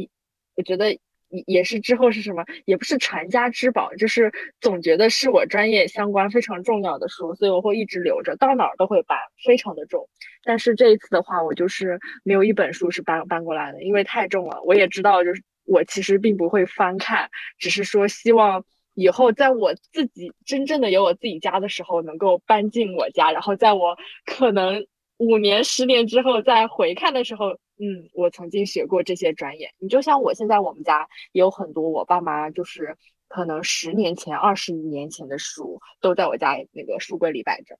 [0.55, 0.99] 我觉得。
[1.29, 10.07] 也也是之后是什么，也不是传家之宝，就是总觉得是我专业相关非常重要的书，所以我会一直留着，到哪儿都会搬，非常的重。
[10.43, 14.61] 但是这一次的话，我就是没有一本书是搬搬过来的，因为太重了。
[14.63, 18.63] 我也知道，就是我其实并不会翻看，只是说希望
[18.93, 24.85] 以后在我自己真正的有我自己家的时候，能够搬进我家，然后在我可能
[25.17, 27.59] 五年、十年之后再回看的时候。
[27.79, 29.73] 嗯，我曾经学过这些专业。
[29.77, 37.77] 你就像我现在，我们家也有很多我爸妈就是可能十年前、二十年前的书，都在我家那个书柜里摆着。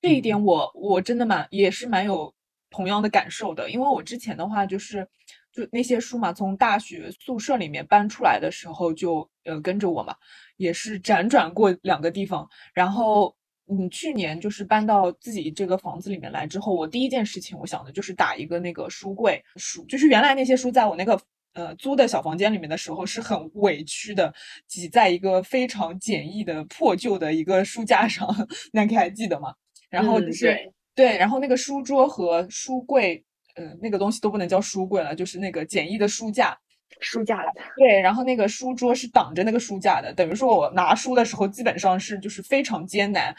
[0.00, 2.34] 这一点我我真的蛮也是蛮有
[2.70, 5.08] 同样的感受的，因为我之前的话就是
[5.52, 10.14] 就那些书嘛，从大学宿舍里面搬出来的时候就呃跟着我嘛，
[10.56, 13.37] 也是辗转过两个地方，然后。
[13.70, 21.20] 嗯，去年就是搬到自己这个房子里面来之后，我第一件事情我想的就是打一个那个书柜书，就是原来那些书在我那个
[21.52, 24.32] 呃租的小房间里面的时候是很委屈的，
[24.66, 28.26] 挤在一个非常简易的破旧的一个书架上，
[28.72, 29.54] 那你还记得吗？
[29.90, 33.22] 然后就是对，然后那个书桌和书柜，
[33.54, 36.58] 呃，那个东西都不能叫书柜了，就是那个简易的书架。
[37.00, 43.34] 书架的对，然后那个书桌是挡着那个书架的，等于说我拿书的时候基本上是就是非常艰难，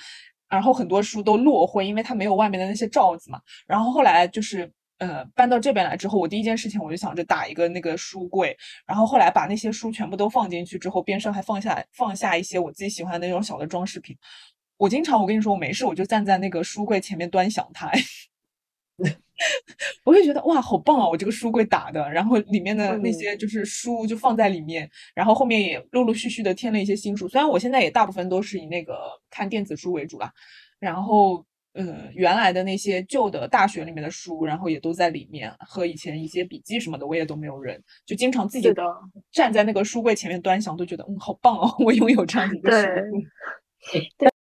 [0.49, 3.39] 然后很多书都落灰，因为它没有外面的那些罩子嘛。
[3.67, 14.17] 然后后来就是呃搬到这边来之后，我第一件事情我就想着打一个那个书柜，然后后来把那些书全部都放进去之后，边上还放下放下一些我自己喜欢的那种小的装饰品。
[14.77, 17.91] 我经常我跟你说我没事我就站在那个书柜前面端详它。
[20.03, 21.07] 我会觉得哇，好棒啊！
[21.07, 27.27] 我这个书柜打的，然后里面的那些就是书就放在里面，然后后面也陆陆续续的添了一些新书。
[27.27, 28.97] 虽然我现在也大部分都是以那个
[29.29, 30.29] 看电子书为主啦，
[30.77, 38.83] 然后呃，原来的那些旧的大学里面的书，然后也都在里面，和以前一些笔记什么的，我也都没有扔，就经常自己的
[39.31, 42.87] 站在那个书柜前面端详，都觉得嗯，好棒哦，我拥有这样一个书
[44.17, 44.29] 对。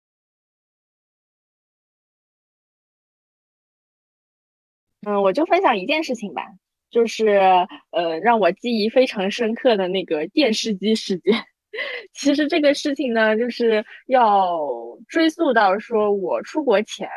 [5.05, 6.43] 嗯，我就分享一件事情吧，
[6.89, 7.27] 就是
[7.91, 11.33] 呃，让我记忆非常深刻的那个电视机事件。
[12.13, 14.57] 其实这个事情呢，就是要
[15.07, 17.07] 追溯到说我出国前，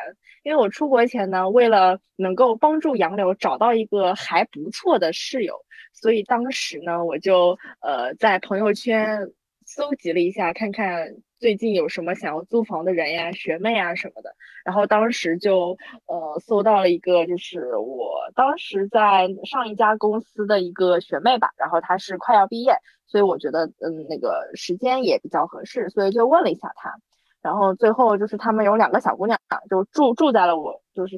[0.43, 5.55] 因为我出国前呢，为了能够帮助杨柳找到一个还不错的室友，
[5.95, 9.19] 所以当时呢，我就呃在朋友圈
[9.65, 11.07] 搜集了一下，看看
[11.39, 14.35] 最近有什么想要租房的人呀、学妹啊什么的。
[14.65, 22.75] 然后当时就呃搜到了一个，就是我当时在上一家公司的一个学妹吧，然后她是快要毕业。
[23.07, 26.95] 所以我觉得，嗯，那个时间也比较合适，所以就问了一下她，
[27.41, 29.39] 然后最后就是他们有两个小姑娘，
[29.71, 31.17] 就住住在了我，就是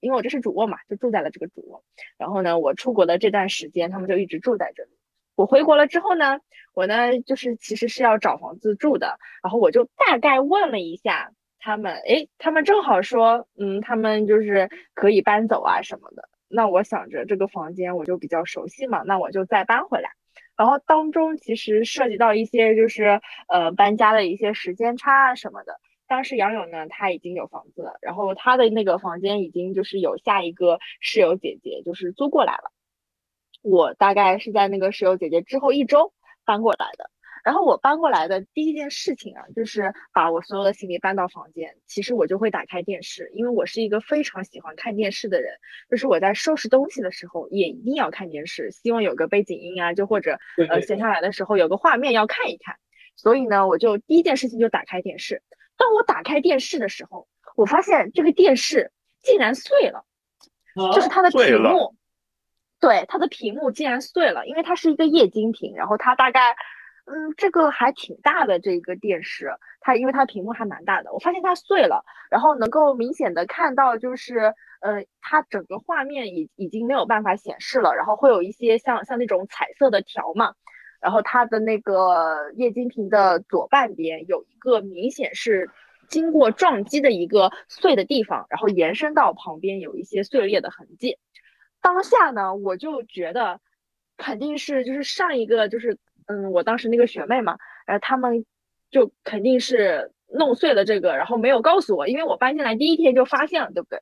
[0.00, 1.82] 因为我这是主卧嘛，就住在了这个主卧。
[2.18, 4.90] 然后呢，我出国的这段时间，他们就一直住在这里。
[5.40, 6.38] 我回国了之后呢，
[6.74, 16.28] 我呢就是其实是要找房子住的，然后我就大概问了一下他们，诶，他们正好说，嗯，他们就是可以搬走啊什么的。
[16.46, 20.10] 那我想着这个房间我就比较熟悉嘛，那我就再搬回来。
[20.58, 25.80] 然后当中其实涉及到一些就是呃搬家的一些时间差啊什么的。
[26.06, 32.70] 当时杨勇呢他已经有房子了，然后他的那个房间已经就是有下一个室友姐姐就是租过来了。
[33.62, 36.12] 我大概是在那个室友姐姐之后一周
[36.44, 37.10] 搬过来的。
[37.42, 41.74] 然后我搬过来的第一件事情啊，就是把我所有的行李搬到房间。
[41.86, 45.54] 其实我就会打开电视，因为我是一个非常喜欢看电视的人。
[45.90, 52.76] 就是我在收拾东西的时候，也一定要看电视，希望有个背景音啊，就或者呃闲下来的时候有个画面要看一看。
[53.16, 55.42] 所以呢，我就第一件事情就打开电视。
[55.78, 58.92] 当我打开电视的时候，我发现这个电视
[59.22, 60.04] 竟然碎了，
[60.92, 61.94] 就是它的屏幕，
[62.80, 66.56] 对，它的屏幕竟然碎了，因为它是一个液晶屏，然后它大概。
[67.06, 80.54] 嗯，这个还挺大的这个电视，它因为它屏幕还蛮大的，我发现它碎了，然后能够明显的看到就是，呃，它整个画面已已经没有办法显示了，然后会有一些像像那种彩色的条嘛，
[81.00, 85.68] 然后它的那个液晶屏的左半边有一个明显是
[86.06, 91.18] 经过撞击的一个碎的地方，然后延伸到旁边有一些碎裂的痕迹。
[91.80, 93.60] 当下呢，我就觉得
[94.16, 95.98] 肯定是就是上一个就是。
[96.26, 98.46] 嗯，我当时那个学妹嘛，然后他们
[98.88, 104.00] 就肯定是弄碎了这个，然后没有告诉我，因为我搬进来第一天就发现了，对不对？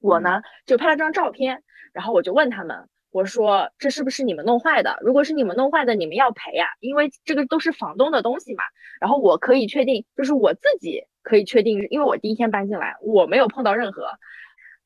[0.00, 4.96] 我呢就拍了张照片，然后我就问他们，我说这是不是你们弄坏的？
[5.02, 8.64] 如果是你们弄坏的，你们要赔呀，因为这个都是房东的东西嘛。
[8.98, 14.08] 然后我可以确定，就是我自己可以确定，因为我第一天搬进来，我没有碰到任何。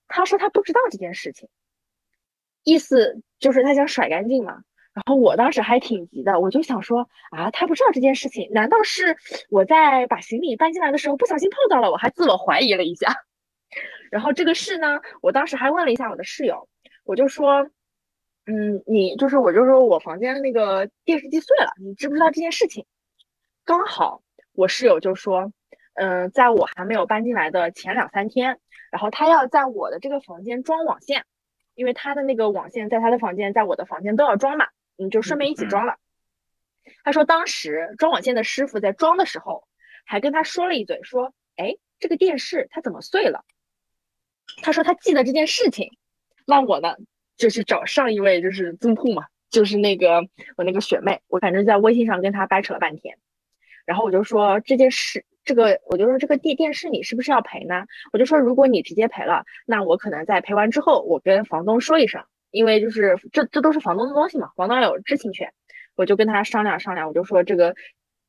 [0.08, 1.48] 他说他不知道这件事情，
[2.64, 4.62] 意思就是他想甩干净嘛。
[4.92, 9.16] 然后我当时还挺急的，我就想说啊，他不知道这件事情，难道是
[9.48, 11.90] 我在把行李搬进来的时候不小心碰到了？
[11.90, 13.14] 我还自我怀疑了一下。
[14.10, 16.68] 然后这个事呢，我当时还问了一下我的室友，
[17.04, 17.70] 我就说，
[18.46, 22.84] 嗯，你就是我就说我房间那个电视机碎了，你知不知道这件事情？
[23.64, 25.52] 刚好我室友就说，
[25.94, 28.58] 嗯，在我还没有搬进来的前两三天，
[28.90, 31.24] 然后他要在我的这个房间装网线，
[31.80, 34.66] 因为他的那个网线在他的房间，在我的房间都要装嘛。
[34.98, 35.96] 嗯，就顺便一起装了。
[37.04, 39.64] 他说，当时装网线的师傅在装的时候，
[40.04, 43.46] 还跟他说了一嘴，说：“哎，这个电视它怎么碎了？”
[44.60, 45.90] 他说他记得这件事情。
[46.46, 46.96] 那我呢，
[47.38, 50.20] 就去找上一位就是租户嘛，就是那个
[50.58, 53.16] 我那个学妹，我反正在微信上跟他掰扯了半天。
[53.86, 57.84] 然后我就说这件事，这个我就说这个电电视你是不是要赔呢？
[58.12, 62.22] 我就说如果你直接赔了，那我可能在赔完之后，我跟房东说一声。
[62.52, 65.52] 因为就是这这都是房东的东西嘛，房东有知情权，
[65.94, 67.76] 我就跟他商量商量，我就说这个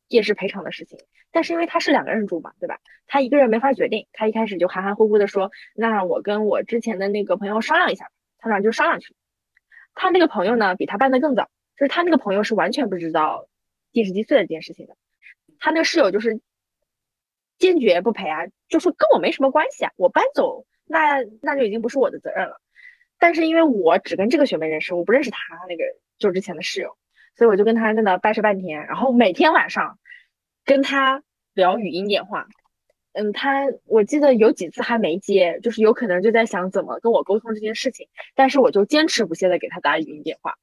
[0.09, 0.99] 电视赔偿的事情。
[1.31, 2.77] 但是因为他是两个人住嘛，对吧？
[3.07, 9.15] 他一个人没法决定，他一开始就含含糊糊的说，那我跟我之前的那个朋友商量一下，他俩就商量去。
[9.95, 13.47] 他那个朋友呢，比他搬的更早，就是他那个朋友是完全不知道
[13.91, 14.95] 电视机碎了这件事情的。
[15.57, 16.39] 他那个室友就是
[17.61, 22.59] 坚决不赔啊，就说跟我没什么关系啊，我搬走那那就已经不是我的责任了。
[23.19, 25.37] 但是因为我只跟这个学妹认识，我不认识她
[25.69, 25.83] 那个
[26.17, 26.97] 就是之前的室友，
[27.37, 29.99] 所以我就跟她在那掰扯半天，然后每天晚上
[30.65, 32.47] 跟她聊语音电话。
[33.13, 40.55] 嗯，她我记得有几次还没接，就是有可能就在想怎么跟我沟通这件事情，但是我就坚持不懈的给她打语音电话。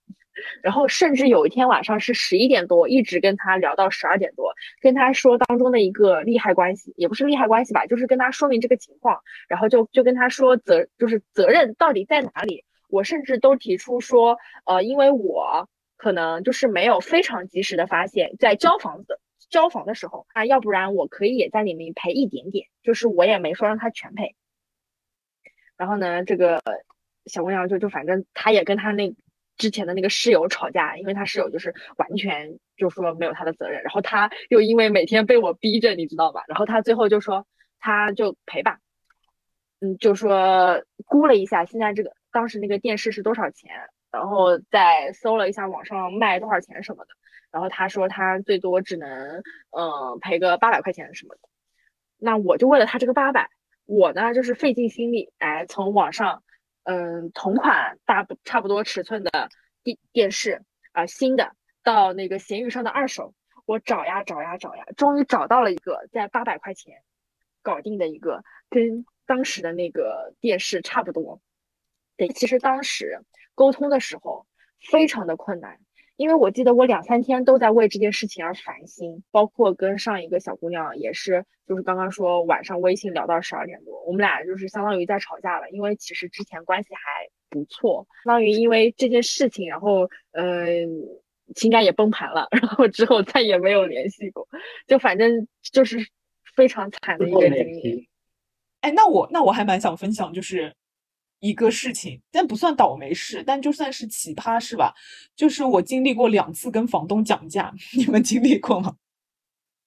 [0.62, 12.64] 然后甚至有一天晚上是十一点多，一直跟他聊到十二点多，跟他说当中的一个利害关系，也不是利害关系吧，就是跟他说明这个情况，然后就就跟他说责就是责任到底在哪里。
[12.88, 19.20] 我甚至都提出说，呃，因为我可能就是没有非常及时的发现，在交房子
[19.50, 24.34] 交房的时候啊，要不然我可以也在里面赔一点点，就是我也没说让他全赔。
[25.76, 26.62] 然后呢，这个
[27.26, 29.14] 小姑娘就就反正她也跟他那。
[29.58, 36.44] 之前的那个室友吵架，因为他室友就是完全就说没有他的责任，然后他又因为每天被我逼着，你知道吧？
[36.46, 37.44] 然后他最后就说
[37.80, 38.78] 他就赔吧，
[39.80, 43.72] 嗯，就说估了一下，现在这个当时那个电视是多少钱，
[44.12, 47.10] 然后再搜了一下网上卖多少钱什么的，
[47.50, 49.42] 然后他说他最多只能
[49.76, 51.40] 嗯赔个八百块钱什么的。
[52.16, 53.50] 那我就为了他这个八百，
[53.86, 56.44] 我呢就是费尽心力，哎，从网上。
[56.88, 59.50] 嗯，同款大差不多尺寸的
[59.82, 60.62] 电电视
[60.92, 63.34] 啊，新的到那个闲鱼上的二手，
[63.66, 67.02] 我找呀找呀找呀，终于找到了一个在八百块钱
[67.60, 71.42] 搞定的一个，跟当时的那个电视差不多。
[72.16, 73.20] 对，其实当时
[73.54, 74.46] 沟通的时候
[74.90, 75.78] 非常的困难。
[76.18, 85.70] 因为我记得我两三天都在为这件事情而烦心，包括跟上一个小姑娘也是，就是刚刚说晚上微信聊到十二点多，我们俩就是相当于在吵架了。
[85.70, 90.88] 因为其实之前关系还不错，相当于因为这件事情，然后嗯
[91.54, 94.48] 情感也崩盘了，然后之后再也没有联系过，
[94.88, 96.04] 就反正就是
[96.56, 98.08] 非常惨的一个经历。
[98.80, 100.74] 哎，那我那我还蛮想分享，就是。
[101.40, 104.94] 一个事情，但不算倒霉事，但就算是奇葩，是吧？
[105.36, 108.96] 就是我经历过两次跟房东讲价， 你们经历过吗？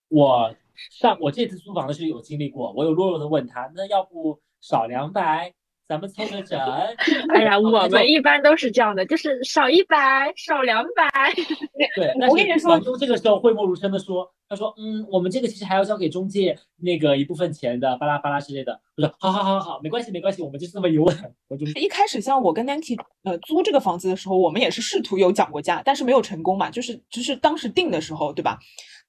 [0.10, 0.56] 我
[1.00, 5.54] 上我这次租房的时候有经历过，我有弱弱的问他，那要不少两百？
[5.92, 6.58] 咱们凑个 整。
[7.36, 11.34] 哎呀，我们一般都是这样的，就是少一百，少两百。
[11.98, 18.80] 对， 我跟你说，房东这个时候讳莫如深的说，他说，嗯，我们这个其实还要交给中介那个一部分钱的，巴拉巴拉之类的。
[18.96, 21.14] 我说，好好好好好，没关系没关系，我们就是这么一问。
[21.50, 28.58] 我就一开始像我跟 Nancy 呃租这个房子的时候，我们也是试图有讲过价，但是没有成功嘛，就是就是当时定的时候，对吧？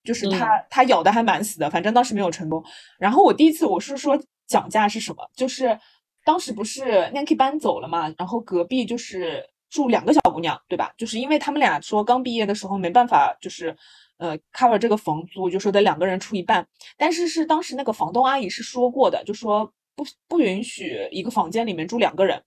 [0.02, 2.60] 就是他他咬的还蛮死的，反正当时没有成功。
[2.98, 5.78] 然后我第一次我是说讲价是什么，就是。
[6.24, 6.82] 当时不是
[7.14, 10.92] Nancy 搬走了嘛，然后隔壁就是住两个小姑娘，对吧？
[10.96, 13.76] 就是因为他们俩说刚毕业的时候没办法，就是
[14.18, 16.64] 呃 cover 这个房租，就说得两个人出一半。
[16.96, 22.40] 但是是当时那个房东阿姨是说过的，就说不不允许一个房间里面住两个人。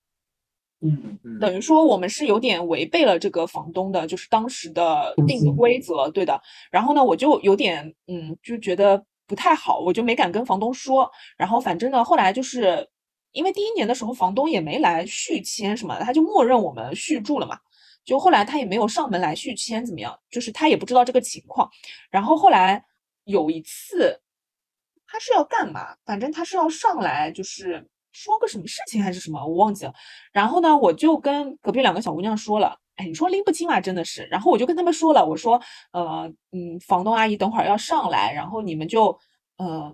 [0.82, 6.40] 嗯，等于说我们是有点违背了这个房东的，就是当时的定的规则，对的。
[6.72, 11.12] 然后呢，我就有点嗯，就觉得不太好，我就没敢跟房东说。
[11.36, 12.88] 然后反正呢，后来就是。
[13.36, 17.60] 因为第一年的时候，房东也没来续签什么的，他就默认我们续住了嘛。
[18.06, 20.18] 就后来他也没有上门来续签，怎么样？
[20.32, 21.70] 就是他也不知道这个情况。
[22.10, 22.86] 然后后来
[23.26, 24.22] 有一次，
[25.06, 25.98] 他是要干嘛？
[26.06, 29.94] 反正他是要上来，就是说个什么事情还是什么，我忘记了。
[30.32, 34.24] 然后呢，我就跟隔壁两个小姑娘说了，哎，你说拎不清啊，真的是。
[34.32, 35.62] 然后我就跟他们说了，我说，
[35.92, 39.20] 呃，嗯，房东阿姨等会儿要上来，然后你们就，
[39.58, 39.94] 呃。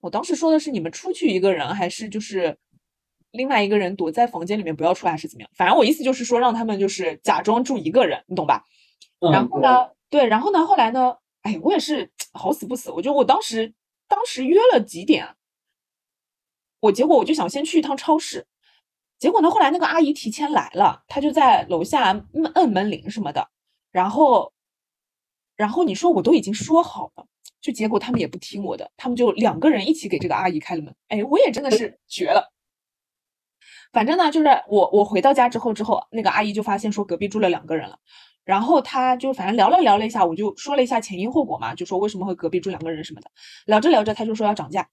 [0.00, 2.56] 我当时说的是你们出去一个人，还是就是
[3.32, 5.50] 另外一个人躲在房间里面不要出来，还是怎么样？
[5.54, 8.64] 反正我意思就是说让他们就是假装住一个人，你懂吧？
[9.32, 13.72] 然后呢，对，然后呢，后来呢，哎，我也是好死不死，我就我当时
[14.08, 15.36] 当时约了几点，
[16.80, 18.46] 我结果我就想先去一趟超市，
[19.18, 23.48] 结果呢，后来那个阿姨提前来了，她就在楼下摁摁门铃什么的，
[23.90, 24.52] 然后
[25.56, 27.26] 然后你说我都已经说好了。
[27.66, 30.94] 就结果他们也不听我的，他们就两个人一起给这个阿姨开了门。
[31.08, 32.52] 哎，我也真的是绝了。
[33.92, 37.98] 反正呢，就是我我回到家之后之后，那个阿姨就发现说隔壁住了两个人了，
[38.44, 43.28] 然后她就反正聊了聊了一下，我就说了一下前因后果嘛，就说为什么会隔壁住两个人什么的。
[43.64, 44.88] 聊着聊着，她就说要涨价。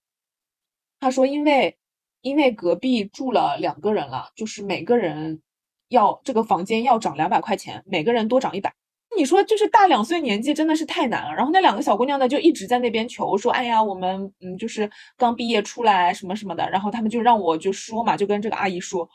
[0.98, 1.78] 他说因为
[2.22, 5.42] 因为隔壁住了两个人了，就是每个人
[5.90, 8.74] 要这个房间要涨两百块钱，每个人多涨一百。
[9.16, 19.08] 你说就是大两岁年纪真的是太难了，然后那两个小姑娘呢就一直在那边求说，哎呀，我们嗯就是刚毕业出来什么什么的，然后他们就让我就说嘛，就跟这个阿姨说，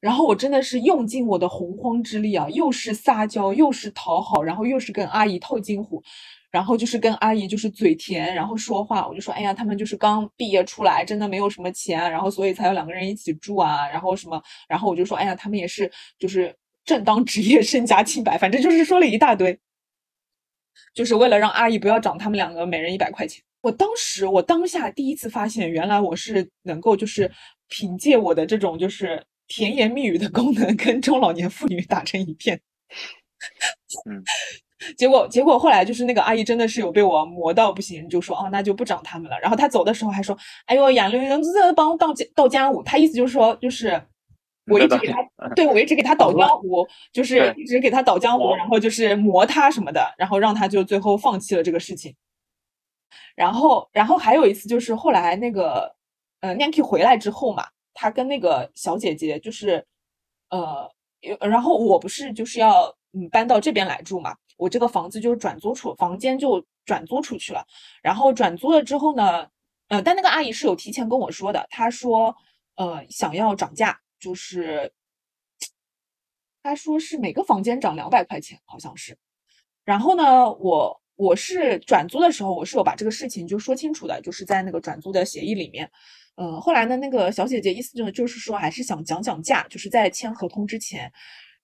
[0.00, 6.02] 然后我真的是用尽我的洪荒之力啊，又是撒娇，又是讨好，然后又是跟阿姨套近乎，
[6.50, 16.54] 然后就是跟阿姨就是嘴甜，然后说话，我就说，哎呀，他们就是刚毕业出来，真的没有什么钱，然后所以才有两个人一起住啊，然后什么，然后我就说，哎呀，他们也是就是。
[16.90, 19.56] 正当职业，身家清白，反正就是说了一大堆，
[20.92, 23.40] 就是为了让阿姨不要涨他们两个每人一百块钱。
[23.60, 27.30] 我当时，我当下第一次发现，原来我是能够就是
[27.68, 32.60] 凭借我的这种就是甜言蜜语的功能， 跟中老年妇女打成一片。
[34.10, 34.20] 嗯，
[34.98, 39.38] 结果结果后来就是那个阿姨真的是有被我磨到不行，就说哦那就不涨他们了。
[39.38, 40.36] 然后她走的时候还说，
[40.66, 42.82] 哎呦杨丽人在帮我倒家倒家务。
[42.82, 44.02] 她意思就是说就是。
[44.70, 52.14] 我一直给他，对我一直给他倒江湖，就是一直给他倒江湖，然后就是磨他什么的，然后让他就最后放弃了这个事情。
[53.34, 55.94] 然后，然后还有一次就是后来那个，
[56.40, 59.84] 呃 n a n k y 回来之后嘛，他跟那个小姐姐就是，
[60.50, 60.88] 呃，
[61.40, 67.64] 然后我不是就是要嗯搬到这边来住嘛，我这个房子就转租出，房间就转租出去了。
[68.02, 69.48] 然后转租了之后呢，
[69.88, 72.34] 呃，但那个阿姨是有提前跟我说的，她说
[72.76, 74.92] 呃想要涨价，就是
[76.62, 79.16] 他说是每个房间涨两百块钱，好像是。
[79.84, 85.90] 然后呢，我我是转租的时候，我是有把这个事情就说清楚的，就是在那个转租的协议里面。
[86.36, 91.10] 呃，后来呢，那个小姐姐意思就就是说，还是想讲讲价，就是在签合同之前。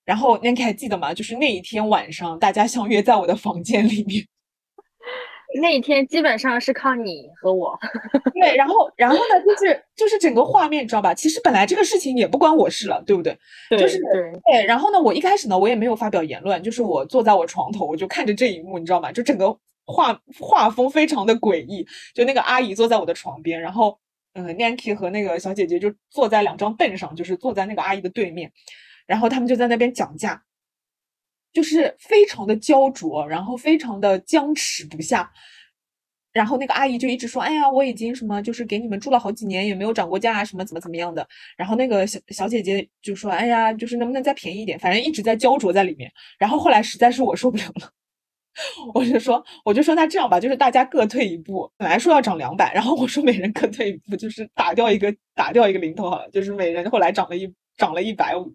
[0.04, 1.12] 然后，那你还记得吗？
[1.14, 4.26] 就是那一天晚上，大家相约在我的房间里面。
[5.60, 7.78] 那一天基本上是靠你和我。
[8.34, 11.14] 对，然后，然后呢，就是就是整个画面，你知道吧？
[11.14, 13.36] 其实本来这个事情也不关我事了，对不对？
[13.70, 14.32] 对，就是对。
[14.52, 19.10] 对，然后呢，我一开始呢，我也没有发表言论，就是我坐在我床头，我就看着这一幕，你知道吗？
[19.10, 23.98] 就整个画画风非常的诡异，就那个阿姨坐在我的床边，然后。
[24.38, 28.52] 嗯，Nancy 和那个小姐姐就坐在两张凳上，就是坐在那个阿姨的对面，
[29.06, 30.42] 然后他们就在那边讲价，
[31.56, 35.32] 就是非常的焦灼，然后非常的僵持不下。
[36.30, 41.26] 然后那个阿姨就一直说：“哎呀，我已经什么，就是给你们住了好几年，也没有涨过价啊，什么怎么怎么样的。”
[41.56, 44.78] 然后那个小小姐姐就说：“哎呀，就是能不能再便宜一点？
[44.78, 47.90] 反正一直在焦灼在里面。”然后后来实在是我受不了了。
[48.92, 51.72] 我就说，我就说，那这样吧，就是大家各退一步。
[51.78, 58.54] 本来说要涨两百，然后我说每人各退一步，就是打掉一个打掉一个零头好了，就是每人后来涨了一涨了一百五。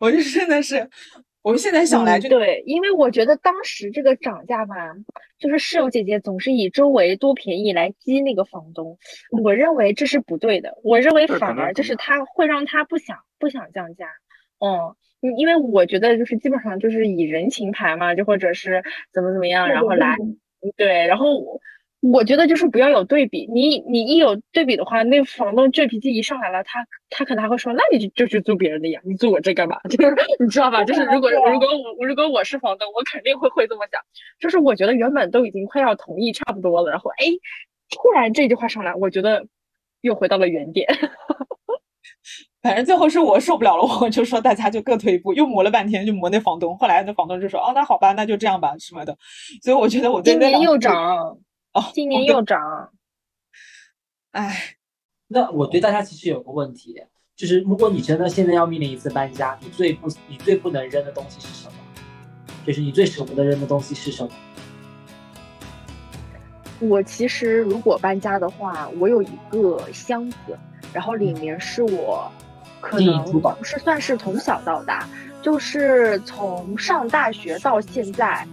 [0.00, 0.88] 我就真的是，
[1.42, 4.74] 我们现在想来就对，因为我觉得当时这个涨价吧，
[5.38, 8.98] 就是室友姐姐总是以周围多便宜来激那个房东，
[9.42, 10.76] 我认为这是不对的。
[10.82, 14.06] 我认为反而就是他会让他不想不想降价，
[14.58, 14.94] 嗯。
[15.36, 20.14] 因为我觉得就是基本上就是以人情牌嘛，就或者是怎么怎么样，然后来，
[20.76, 21.60] 对，然后
[22.00, 29.80] 我我觉得就是不要有对比，你你一有对比的话，那房东倔脾气一上来了，他他可能还会说，那你就就去租别人的呀，你租我这干嘛？
[29.90, 30.84] 就是你知道吧？
[30.84, 31.68] 就是如果如果
[31.98, 34.00] 我如果我是房东，我肯定会会这么想，
[34.40, 37.26] 就是我觉得原本都已经快要同意差不多了，然后哎，
[37.90, 39.46] 突然这句话上来，我觉得
[40.00, 40.86] 又回到了原点。
[42.60, 46.76] 反正最后是我受不了了，我就说大家就各退一步，又磨了半天，就磨那房东。
[46.76, 49.16] 后来那房东就说：“哦，那好吧，那就这样吧，什么的。”
[49.62, 51.38] 所以我觉得我今年又涨
[51.78, 52.90] 哦，今年又涨。
[54.32, 54.74] 哎，
[55.28, 57.00] 那我对大家其实有个问题，
[57.36, 61.74] 就是如果你真的现在要面临一次搬家，你最不你最不能扔的东西是什么？
[62.66, 64.30] 就是你最舍不得扔的东西是什么？
[66.80, 70.58] 我其实如果搬家的话，我有一个箱子，
[70.92, 72.28] 然后里面是我。
[72.80, 75.04] 可能不是算是从小到大，
[75.42, 78.46] 就是从上大学到现在，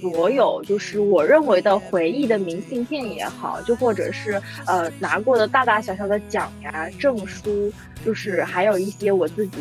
[0.00, 7.72] 所有就是我认为的回忆的明信片也好，就或者是呃拿过的大大小小的奖呀、证书，
[8.04, 9.58] 就是还有一些我自己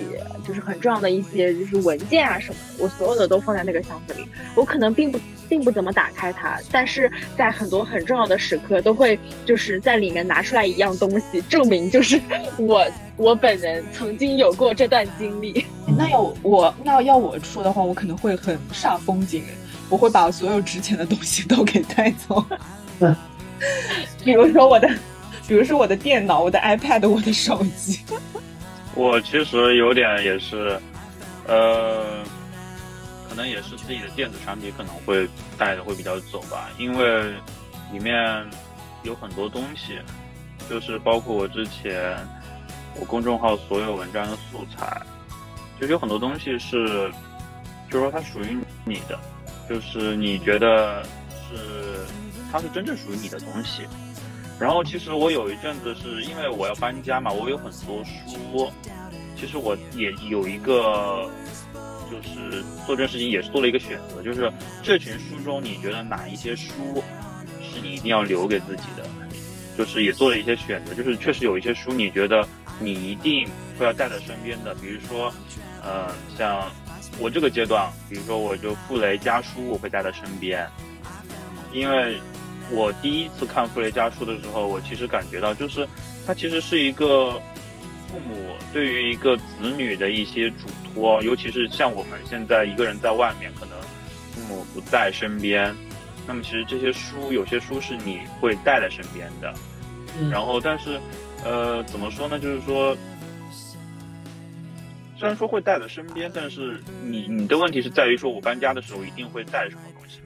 [0.48, 4.28] 就是很重要的一些就是文件啊什么的，我所有的都放在那个箱子里。
[4.56, 12.20] 我可能并不并不怎么打开它，但是在很多很重要的时刻都会就是在里面拿出来一样东西，证明就是
[12.58, 12.86] 我。
[13.16, 15.64] 我本人曾经有过这段经历，
[15.96, 19.44] 那要我那要我说的话，我可能会很煞风景，
[19.90, 22.44] 我会把所有值钱的东西都给带走，
[24.24, 24.88] 比如说我的，
[25.48, 28.00] 比如说我的电脑、我的 iPad、我的手机。
[28.96, 30.80] 我其实有点也是，
[31.48, 32.24] 呃，
[33.30, 35.28] 可能也是自己的电子产品可能会
[35.58, 37.34] 带的会比较走吧，因为
[37.92, 38.46] 里面
[39.04, 40.00] 有很多东西，
[40.70, 42.18] 就是包括我之前。
[43.00, 45.02] 我公众号所有文章的素材，
[45.82, 47.12] 就有很多东西是，
[47.90, 48.56] 就是说它属于
[48.86, 49.20] 你的，
[49.70, 52.06] 就是你觉得是
[52.52, 53.84] 它是真正属于你的东西。
[54.60, 58.72] 然后其实我有一阵子是因为我要搬家嘛，我有很多书，
[59.36, 61.30] 其实我也有一个，
[62.10, 64.52] 就是做这件事情也是做了一个选择，就是
[64.82, 67.04] 这群书中你觉得哪一些书
[67.62, 69.04] 是你一定要留给自己的，
[69.78, 72.48] 就是也做了一些选择，就是确实有一些书你觉得。
[72.80, 73.48] 你一定
[73.78, 75.32] 会要带在身边的，比如说，
[75.84, 76.70] 呃，像
[77.20, 80.68] 我这个阶段，比如说我就傅雷家书，我会带在身边，
[81.72, 82.20] 因为
[82.72, 85.88] 我第一次看傅雷家书的时候，我其实感觉到，就是
[86.26, 87.34] 它其实是一个
[88.08, 88.36] 父母
[88.74, 89.44] 对于一个子
[89.78, 93.78] 女的一些嘱托，尤其是像我们现在一个人在外面，可能
[94.32, 95.76] 父母不在身边，
[96.28, 99.54] 那么其实这些书，有些书是你会带在身边的，
[100.30, 101.00] 然后但是。
[101.46, 102.40] 呃，怎么说呢？
[102.40, 102.96] 就是说，
[105.24, 110.20] 虽然说会带在身边，但是你你的问题是在于说，我搬家的时候一定会带什么东西？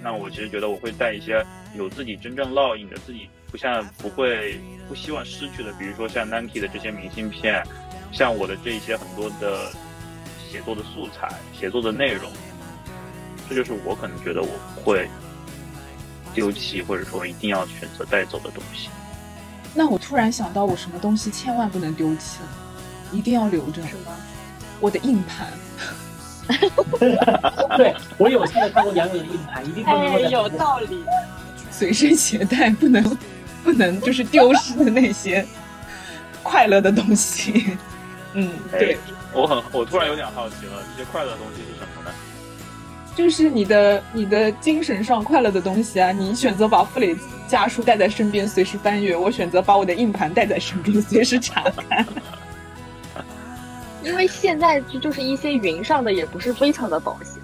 [0.00, 1.44] 那我其实觉得我会带一些
[1.76, 4.56] 有自己真正烙印的，自己不像不会
[4.88, 7.64] 不希望失去的，比如说像 Nike 的这些明信片，
[8.12, 9.72] 像我的这一些很多的
[10.48, 12.30] 写作的素材、写作的内容。
[13.48, 15.10] 这就是我可能觉得我不会
[16.32, 18.88] 丢弃，或者说一定要选择带走的东西。
[19.74, 22.38] 那我突然想到，我什么东西千万不能丢弃，
[23.10, 23.82] 一定要留着？
[23.88, 24.16] 什么？
[24.84, 25.48] 我的硬盘。
[27.78, 31.02] 对我有幸的看过杨柳的硬盘，一定会有道理。
[31.70, 33.02] 随身携带，不能
[33.64, 35.42] 不能就是丢失的那些
[36.42, 37.78] 快乐的东西。
[38.34, 38.98] 嗯，对。
[39.32, 42.14] 我很，我突然有点好奇了，这些快乐的东西是什么呢？
[43.16, 46.12] 就是你的你的精神上快乐的东西啊！
[46.12, 47.16] 你选择把傅雷
[47.48, 52.06] 家书带在身边，随时翻阅；我选择把我的硬盘带在身边，随时查看。
[54.04, 57.42] 因为现在就就是一些云上的也不是非常的保险，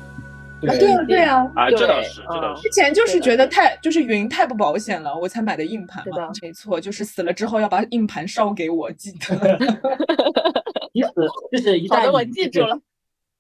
[0.69, 2.63] 啊对啊对啊啊这倒是这倒是。
[2.63, 6.31] 之前就是觉得太就是云太不保险了，我才买的硬盘嘛。
[6.43, 9.59] 没错，就是死了之后要把硬盘烧给我，记得。
[10.93, 11.13] 你死
[11.53, 12.79] 就是一旦我记住了。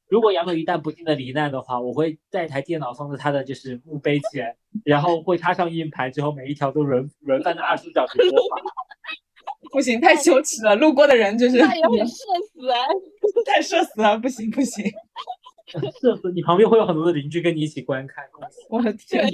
[0.08, 8.58] 如果杨柳一旦不幸的罹难的话，我会带一台电脑放在他的就是墓碑前，然后会插上硬盘，之后每一条都轮轮番的二十四小时播放。
[9.72, 10.74] 不行，太羞耻了！
[10.76, 12.06] 路过的人就是那也会社
[12.52, 12.78] 死啊！
[13.46, 14.84] 太社死了，不行不行，
[16.00, 16.32] 社死！
[16.32, 18.24] 你旁边会有很多的邻居跟你一起观看。
[18.68, 19.26] 我的天！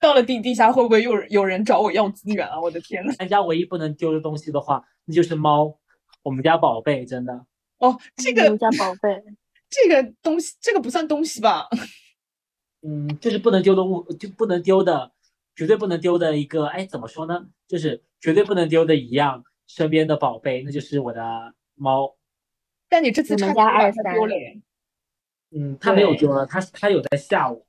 [0.00, 2.60] 到了地地下会不会有有人找我要资源啊？
[2.60, 3.12] 我的天呐！
[3.18, 5.78] 咱家唯一不能丢的东西的话，那就是猫，
[6.22, 7.46] 我们家宝贝，真的。
[7.78, 9.22] 哦，这个我们家宝贝，
[9.70, 11.68] 这个东西，这个不算东西吧？
[12.84, 15.12] 嗯，就是不能丢的物，就不能丢的。
[15.54, 17.46] 绝对不能丢的一个，哎，怎么说呢？
[17.68, 22.16] 就是绝对不能丢的一样身边的宝贝，那就是我的猫。
[22.88, 24.34] 但你这次差家二三丢了。
[25.54, 27.66] 嗯，他没有丢了，他他有在吓我。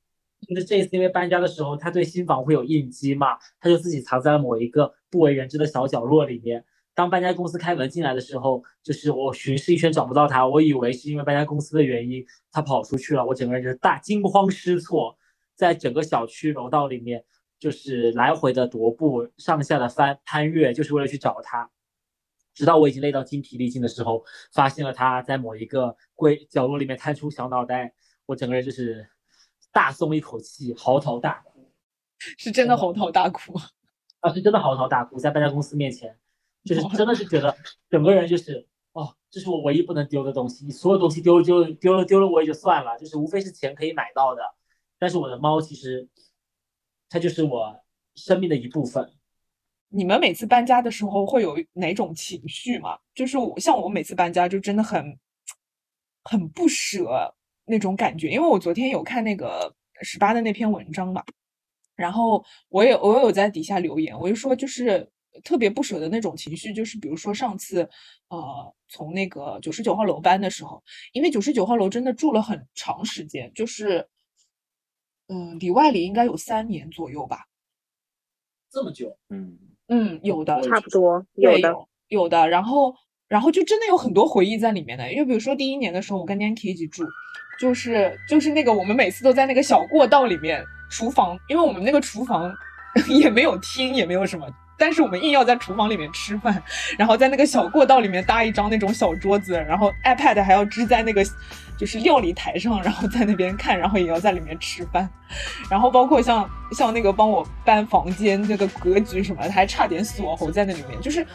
[0.47, 6.65] 就是这一次因为搬家的时候，他对新房会有应激嘛，他就自己藏在了某一个不为人知的小角落里面。
[6.93, 15.17] 当搬家公司开门进来的时候，就是我巡视一圈找不到他，我以为是因为搬家公司的原因他跑出去了，我整个人就是大惊慌失措，
[15.55, 17.23] 在整个小区楼道里面。
[17.63, 21.71] 就是来回的踱步，上下的翻攀越，就是为了去找他。
[22.53, 27.93] 直到我已经累到精疲力尽的时候，发现了他在某一个柜角落里面探出小脑袋，
[28.25, 29.07] 我整个人就是
[29.71, 31.71] 大松一口气，嚎啕大哭。
[32.19, 33.57] 是真的嚎啕大哭
[34.19, 34.33] 啊！
[34.33, 36.13] 是真的嚎啕大哭，在搬家公司面前，
[36.65, 37.55] 就是真的是觉得
[37.89, 40.65] 整个人就是哦，这是我唯一不能丢的东西。
[40.65, 44.41] 你所有东西丢了丢丢了丢了我也就算了，就是无非是钱可以买到的，
[44.99, 46.09] 但是我的猫其实。
[47.13, 47.79] 它就是我
[48.15, 49.07] 生命的一部分。
[49.89, 52.97] 你们每次搬家的时候会有哪种情绪吗？
[53.13, 55.15] 就是我像我每次搬家就真的很
[56.23, 57.31] 很不舍
[57.65, 58.31] 那种感觉。
[58.31, 61.23] 因为我昨天有看那个十八的那篇文章嘛，
[61.95, 65.07] 然后我也我有在底下留言，我就说就是
[65.43, 67.87] 特别不舍的那种情绪，就是比如说上次
[68.29, 74.09] 呃从那个九十九号楼搬的时候，因为九十九号楼真的住了很长时间，就是。
[75.27, 77.45] 嗯，里外里应该有三年左右吧，
[78.71, 79.15] 这么久？
[79.29, 79.57] 嗯
[79.87, 81.75] 嗯，有的，差不多，有的
[82.07, 82.47] 有的。
[82.47, 82.93] 然后
[83.27, 87.03] 然后就真的有很多回忆在里面的，因为比如说第一年的时候，我跟 Nancy 一起住，
[87.59, 92.53] 就是就是那个我们每次都在那个小过道里面，厨房，因为我们那个厨房
[93.09, 94.47] 也没有厅，也没有什么。
[94.83, 96.61] 但是我们硬要在厨房里面吃饭，
[96.99, 101.23] 然后在那个小过道里面搭一张那种小桌子，然后 iPad 还要支在那个
[101.77, 105.07] 就是料理台上，然后在那边看，然后也要在里面吃饭，
[105.71, 111.25] 然后包括像像那个帮我搬房间那个格局什么的，还差点锁喉在那里面，就是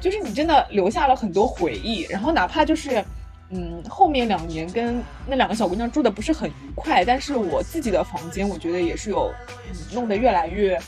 [0.00, 3.04] 就是你真的留下了很多回忆，然后哪怕就是
[3.50, 9.28] 嗯后面两年跟那两个小姑娘住的不是很愉快，但是我自己的房间我觉得也是有
[9.92, 10.78] 弄得越来越。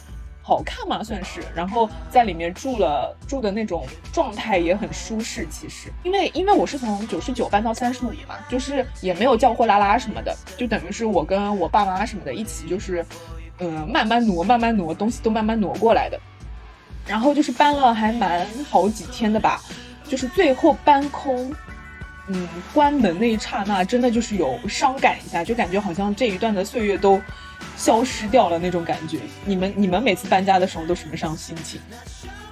[0.47, 5.49] 好看嘛，算是，然后在里面住了住的那种状态也很舒适。
[5.51, 13.03] 其实，因为因为我是从九十九搬到三十五嘛，就是也没有叫货拉拉什么的，就等于是我跟我爸妈什么的一起，就是，
[13.57, 16.21] 呃，慢慢挪，慢慢挪，东西都慢慢挪过来的。
[17.07, 19.63] 然后就是搬了还蛮好几天的吧，
[20.07, 21.51] 就是最后搬空，
[22.29, 27.19] 嗯，关门那一刹那，真的就是有伤感一下，就感觉好像这一段的岁月都。
[27.77, 29.19] 消失掉了那种感觉。
[29.45, 31.81] 你们你们每次搬家的时候都什么上心情？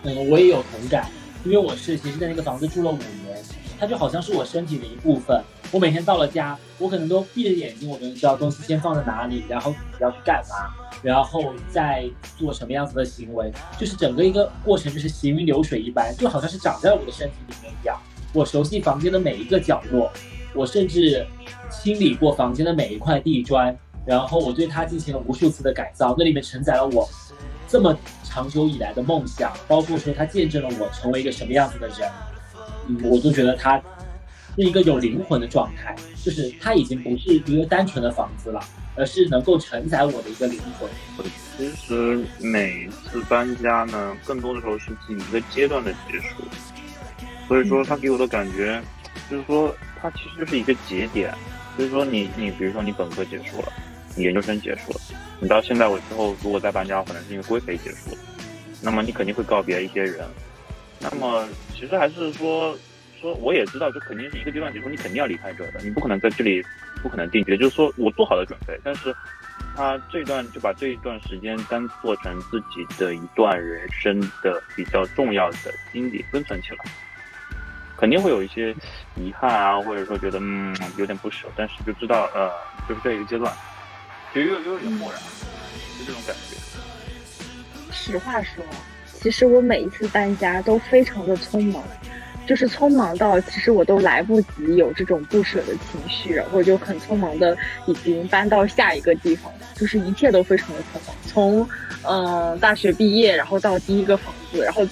[0.02, 1.08] 嗯，我也有同感，
[1.44, 3.38] 因为我是其实在那个房子住了五年，
[3.78, 5.42] 它就好像是我身体的一部分。
[5.70, 10.68] 我每天到了家，我可能都闭着眼睛，我都知道东西先放在哪里，然后要去干嘛，
[11.02, 12.04] 然后再
[12.36, 17.98] 做什么样子的行为，就是整个一个过程就是行云流水一般，就好像是长在我的身体里面一样。
[18.34, 20.12] 我熟悉房间的每一个角落，
[20.54, 21.26] 我甚至
[21.70, 23.74] 清理过房间的每一块地砖。
[24.04, 27.08] 然后我对它进行了无数次的改造，那里面承载了我
[27.68, 32.10] 这么长久以来的梦想，包括说它见证了我成为一个什么样子的人，
[32.88, 33.78] 嗯，我都觉得它
[34.56, 38.60] 是一个有灵魂的状态，就是它已经不是一个单纯的房子了，
[38.96, 40.88] 而是能够承载我的一个灵魂。
[41.56, 46.42] 其实每次搬家呢，更多的时候是指一个阶段的结束，
[47.46, 48.82] 所以说它给我的感觉，
[49.30, 51.32] 就是说它其实就是一个节点。
[51.74, 53.72] 所以说你你比如说你本科结束了，
[54.16, 55.00] 你研究生结束了，
[55.40, 58.18] 你到现在我之后如果再搬家，可能是因为规培结束了，
[58.82, 60.26] 那么你肯定会告别一些人。
[61.00, 62.76] 那么其实还是说
[63.20, 66.62] 说我也知道，就肯定是一个阶段结束，你肯定要离开这的，你不可能在这里
[67.02, 67.56] 不可能定居。
[67.56, 69.14] 就是说我做好了准备，但是
[69.74, 76.78] 他这段就把这一段时间当做成自己的一段人生的比较重要的经历分存起来。
[77.96, 78.74] 肯定会有一些
[79.14, 82.50] 遗憾啊，或者说觉得嗯有点不舍，但是就知道呃
[82.88, 83.52] 就是这一个阶段，
[84.34, 85.20] 就又又有点漠然，
[85.98, 86.56] 就这种感觉。
[87.92, 88.64] 实话说，
[89.20, 91.82] 其实我每一次搬家都非常的匆忙，
[92.46, 97.56] 就是匆忙到其实我都来不及有这种不舍的情绪，然后就很匆忙的
[97.86, 101.16] 已经搬到下一个地方，就是一切都非常的匆忙。
[101.26, 101.68] 从
[102.02, 104.86] 嗯大学毕业，然后到第一个房子，然后。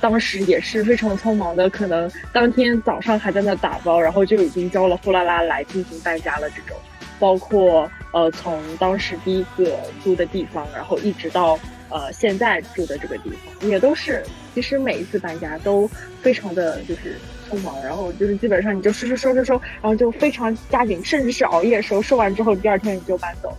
[0.00, 6.48] 当时也是非常匆忙的，可能当天早上还在那打包，然后就已经交了货拉拉来进行搬家了。
[6.50, 6.76] 这种，
[7.18, 11.58] 包括呃从当时第一个租的地方，然后一直到
[11.88, 14.22] 呃现在住的这个地方，也都是
[14.54, 15.88] 其实每一次搬家都
[16.20, 17.16] 非常的就是
[17.50, 23.58] 匆忙，然后就是基本上你就收收收收收，然后就非常加紧，甚至是熬夜收，收完之后第二天你就搬走了。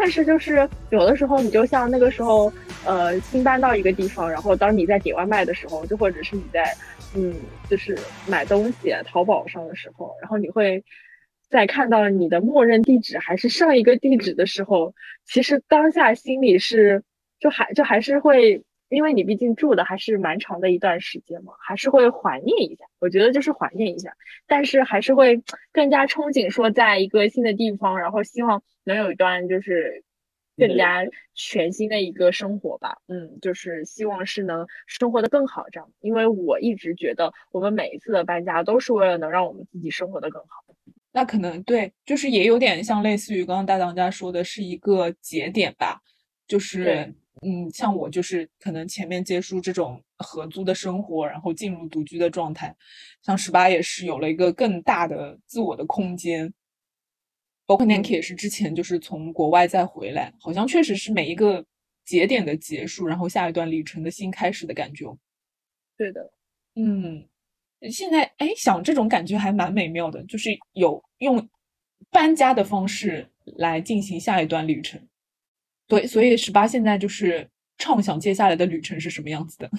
[0.00, 2.52] 但是就是有的时候，你就像那个时候，
[2.84, 6.72] 呃，新搬到一个地方，然后当你在点外卖的时候，就或者是你在，
[7.16, 7.34] 嗯，
[7.68, 10.80] 就是买东西淘宝上的时候，然后你会
[11.48, 14.94] 在看到你的默认地址还是上一个地址的时候，
[15.24, 17.02] 其实当下心里是
[17.40, 18.62] 就还就还是会。
[18.90, 22.86] 因为你毕竟住的还是蛮长的一段时间嘛，还是会怀念一下。
[23.00, 24.10] 我觉得就是怀念一下，
[24.46, 25.42] 但是还是会
[25.74, 30.02] 更加憧憬说，在一个新的地方，然后希望能有一段就是
[30.56, 32.96] 更加全新的一个生活吧。
[33.08, 35.92] 嗯，就是希望是能生活的更好这样。
[36.00, 40.64] 因为我一直觉得，我们每一次的搬家都是为了能让我们自己生活的更好。
[41.18, 46.00] 那可能对，就是也有点像类似于刚刚大当家说的是一个节点吧，
[46.46, 47.12] 就是。
[47.40, 52.74] 嗯，像我就是可能前面接触这种合租的生活，然后进入独居的状态。
[53.22, 56.52] 像十八也是有了一个更大的自我的空间，
[57.64, 61.64] 包括 Nanki 也是之前就是从国外再回来，好像确实是每一个
[62.04, 65.06] 节点的结束，然后下一段旅程的新开始的感觉。
[65.96, 66.32] 对的，
[66.74, 67.24] 嗯，
[67.90, 71.48] 现在哎想这种感觉还蛮美妙的，就是有用
[72.10, 75.00] 搬家的方式来进行下一段旅程。
[75.86, 77.48] 对，所以十八现在就是
[77.78, 79.70] 畅想接下来的旅程是什么样子的。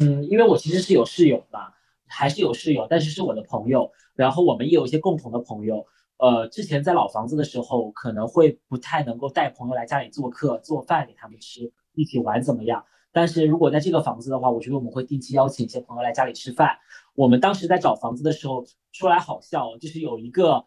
[0.00, 1.72] 嗯，因为我其实是有室友嘛，
[2.06, 3.90] 还是有室友，但是是我的朋友。
[4.14, 5.84] 然后我们也有一些共同的朋友。
[6.18, 12.84] 呃，之前在老房子的时候，可能会不太能够带朋友来家里做客、做饭给他们吃，一起玩怎么样？
[13.14, 16.76] 但是如果在这个房子的话，我觉得我们会定期邀请一些朋友来家里吃饭。
[17.14, 18.62] 我们当时在找房子的时候，
[18.92, 20.66] 说来好笑，就是有一个。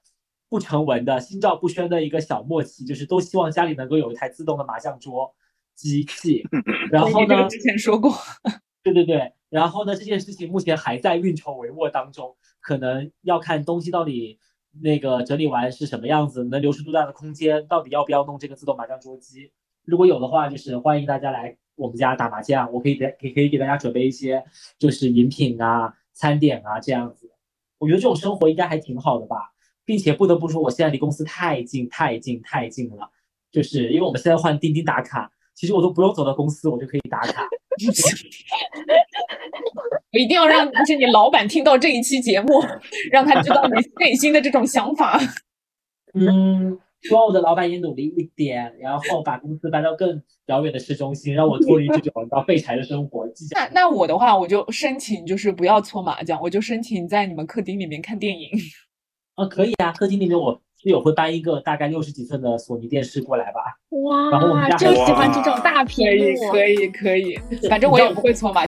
[0.50, 5.36] 不成文的心照不宣的一个小默契，就是都希望家里能够有一台自动的麻将桌
[5.76, 6.41] 机器。
[6.89, 7.45] 然后呢？
[7.50, 8.14] 之前说过。
[8.82, 9.34] 对对对。
[9.50, 9.93] 然后呢？
[9.93, 14.39] 这件事情目前还在运筹帷幄当中，可能要看东西到底
[14.82, 19.52] 那个整理完是什么样子，能留出多大的空间，到底要不要弄这个自动麻将桌机。
[19.84, 24.43] 如果有的话，就是欢迎大家来我们家打麻将，我可以给可以可以给大家准备一些
[24.78, 27.32] 就是饮品啊、餐点啊这样子。
[27.78, 29.53] 我觉得这种生活应该还挺好的吧。
[29.86, 33.09] 并且不得不说，我现在离公司太近太近太近了，
[33.49, 37.41] 就是因为我们现在换钉钉打卡，其实我都不用走到公司，我就可以打卡。
[40.11, 42.61] 我一定要让就是你老板听到这一期节目，
[43.13, 45.17] 让他知道你内心的这种想法。
[46.13, 46.78] 嗯，
[47.08, 53.26] 希望我的老板也努力一点，然后把公司搬到更遥远的市中心，让我脱离这种到废柴的生活。
[53.53, 58.49] 那那我的话，我就申请就是不要搓麻将，我就申请在你们客厅里面看电影。
[59.36, 63.60] 啊，可以啊，客厅里面我室友会搬一个大概六十几寸的索尼电视过来吧。
[63.89, 68.66] 哇，然后我们家就喜欢这种大屏幕，可以可以可以，反正我也不会搓麻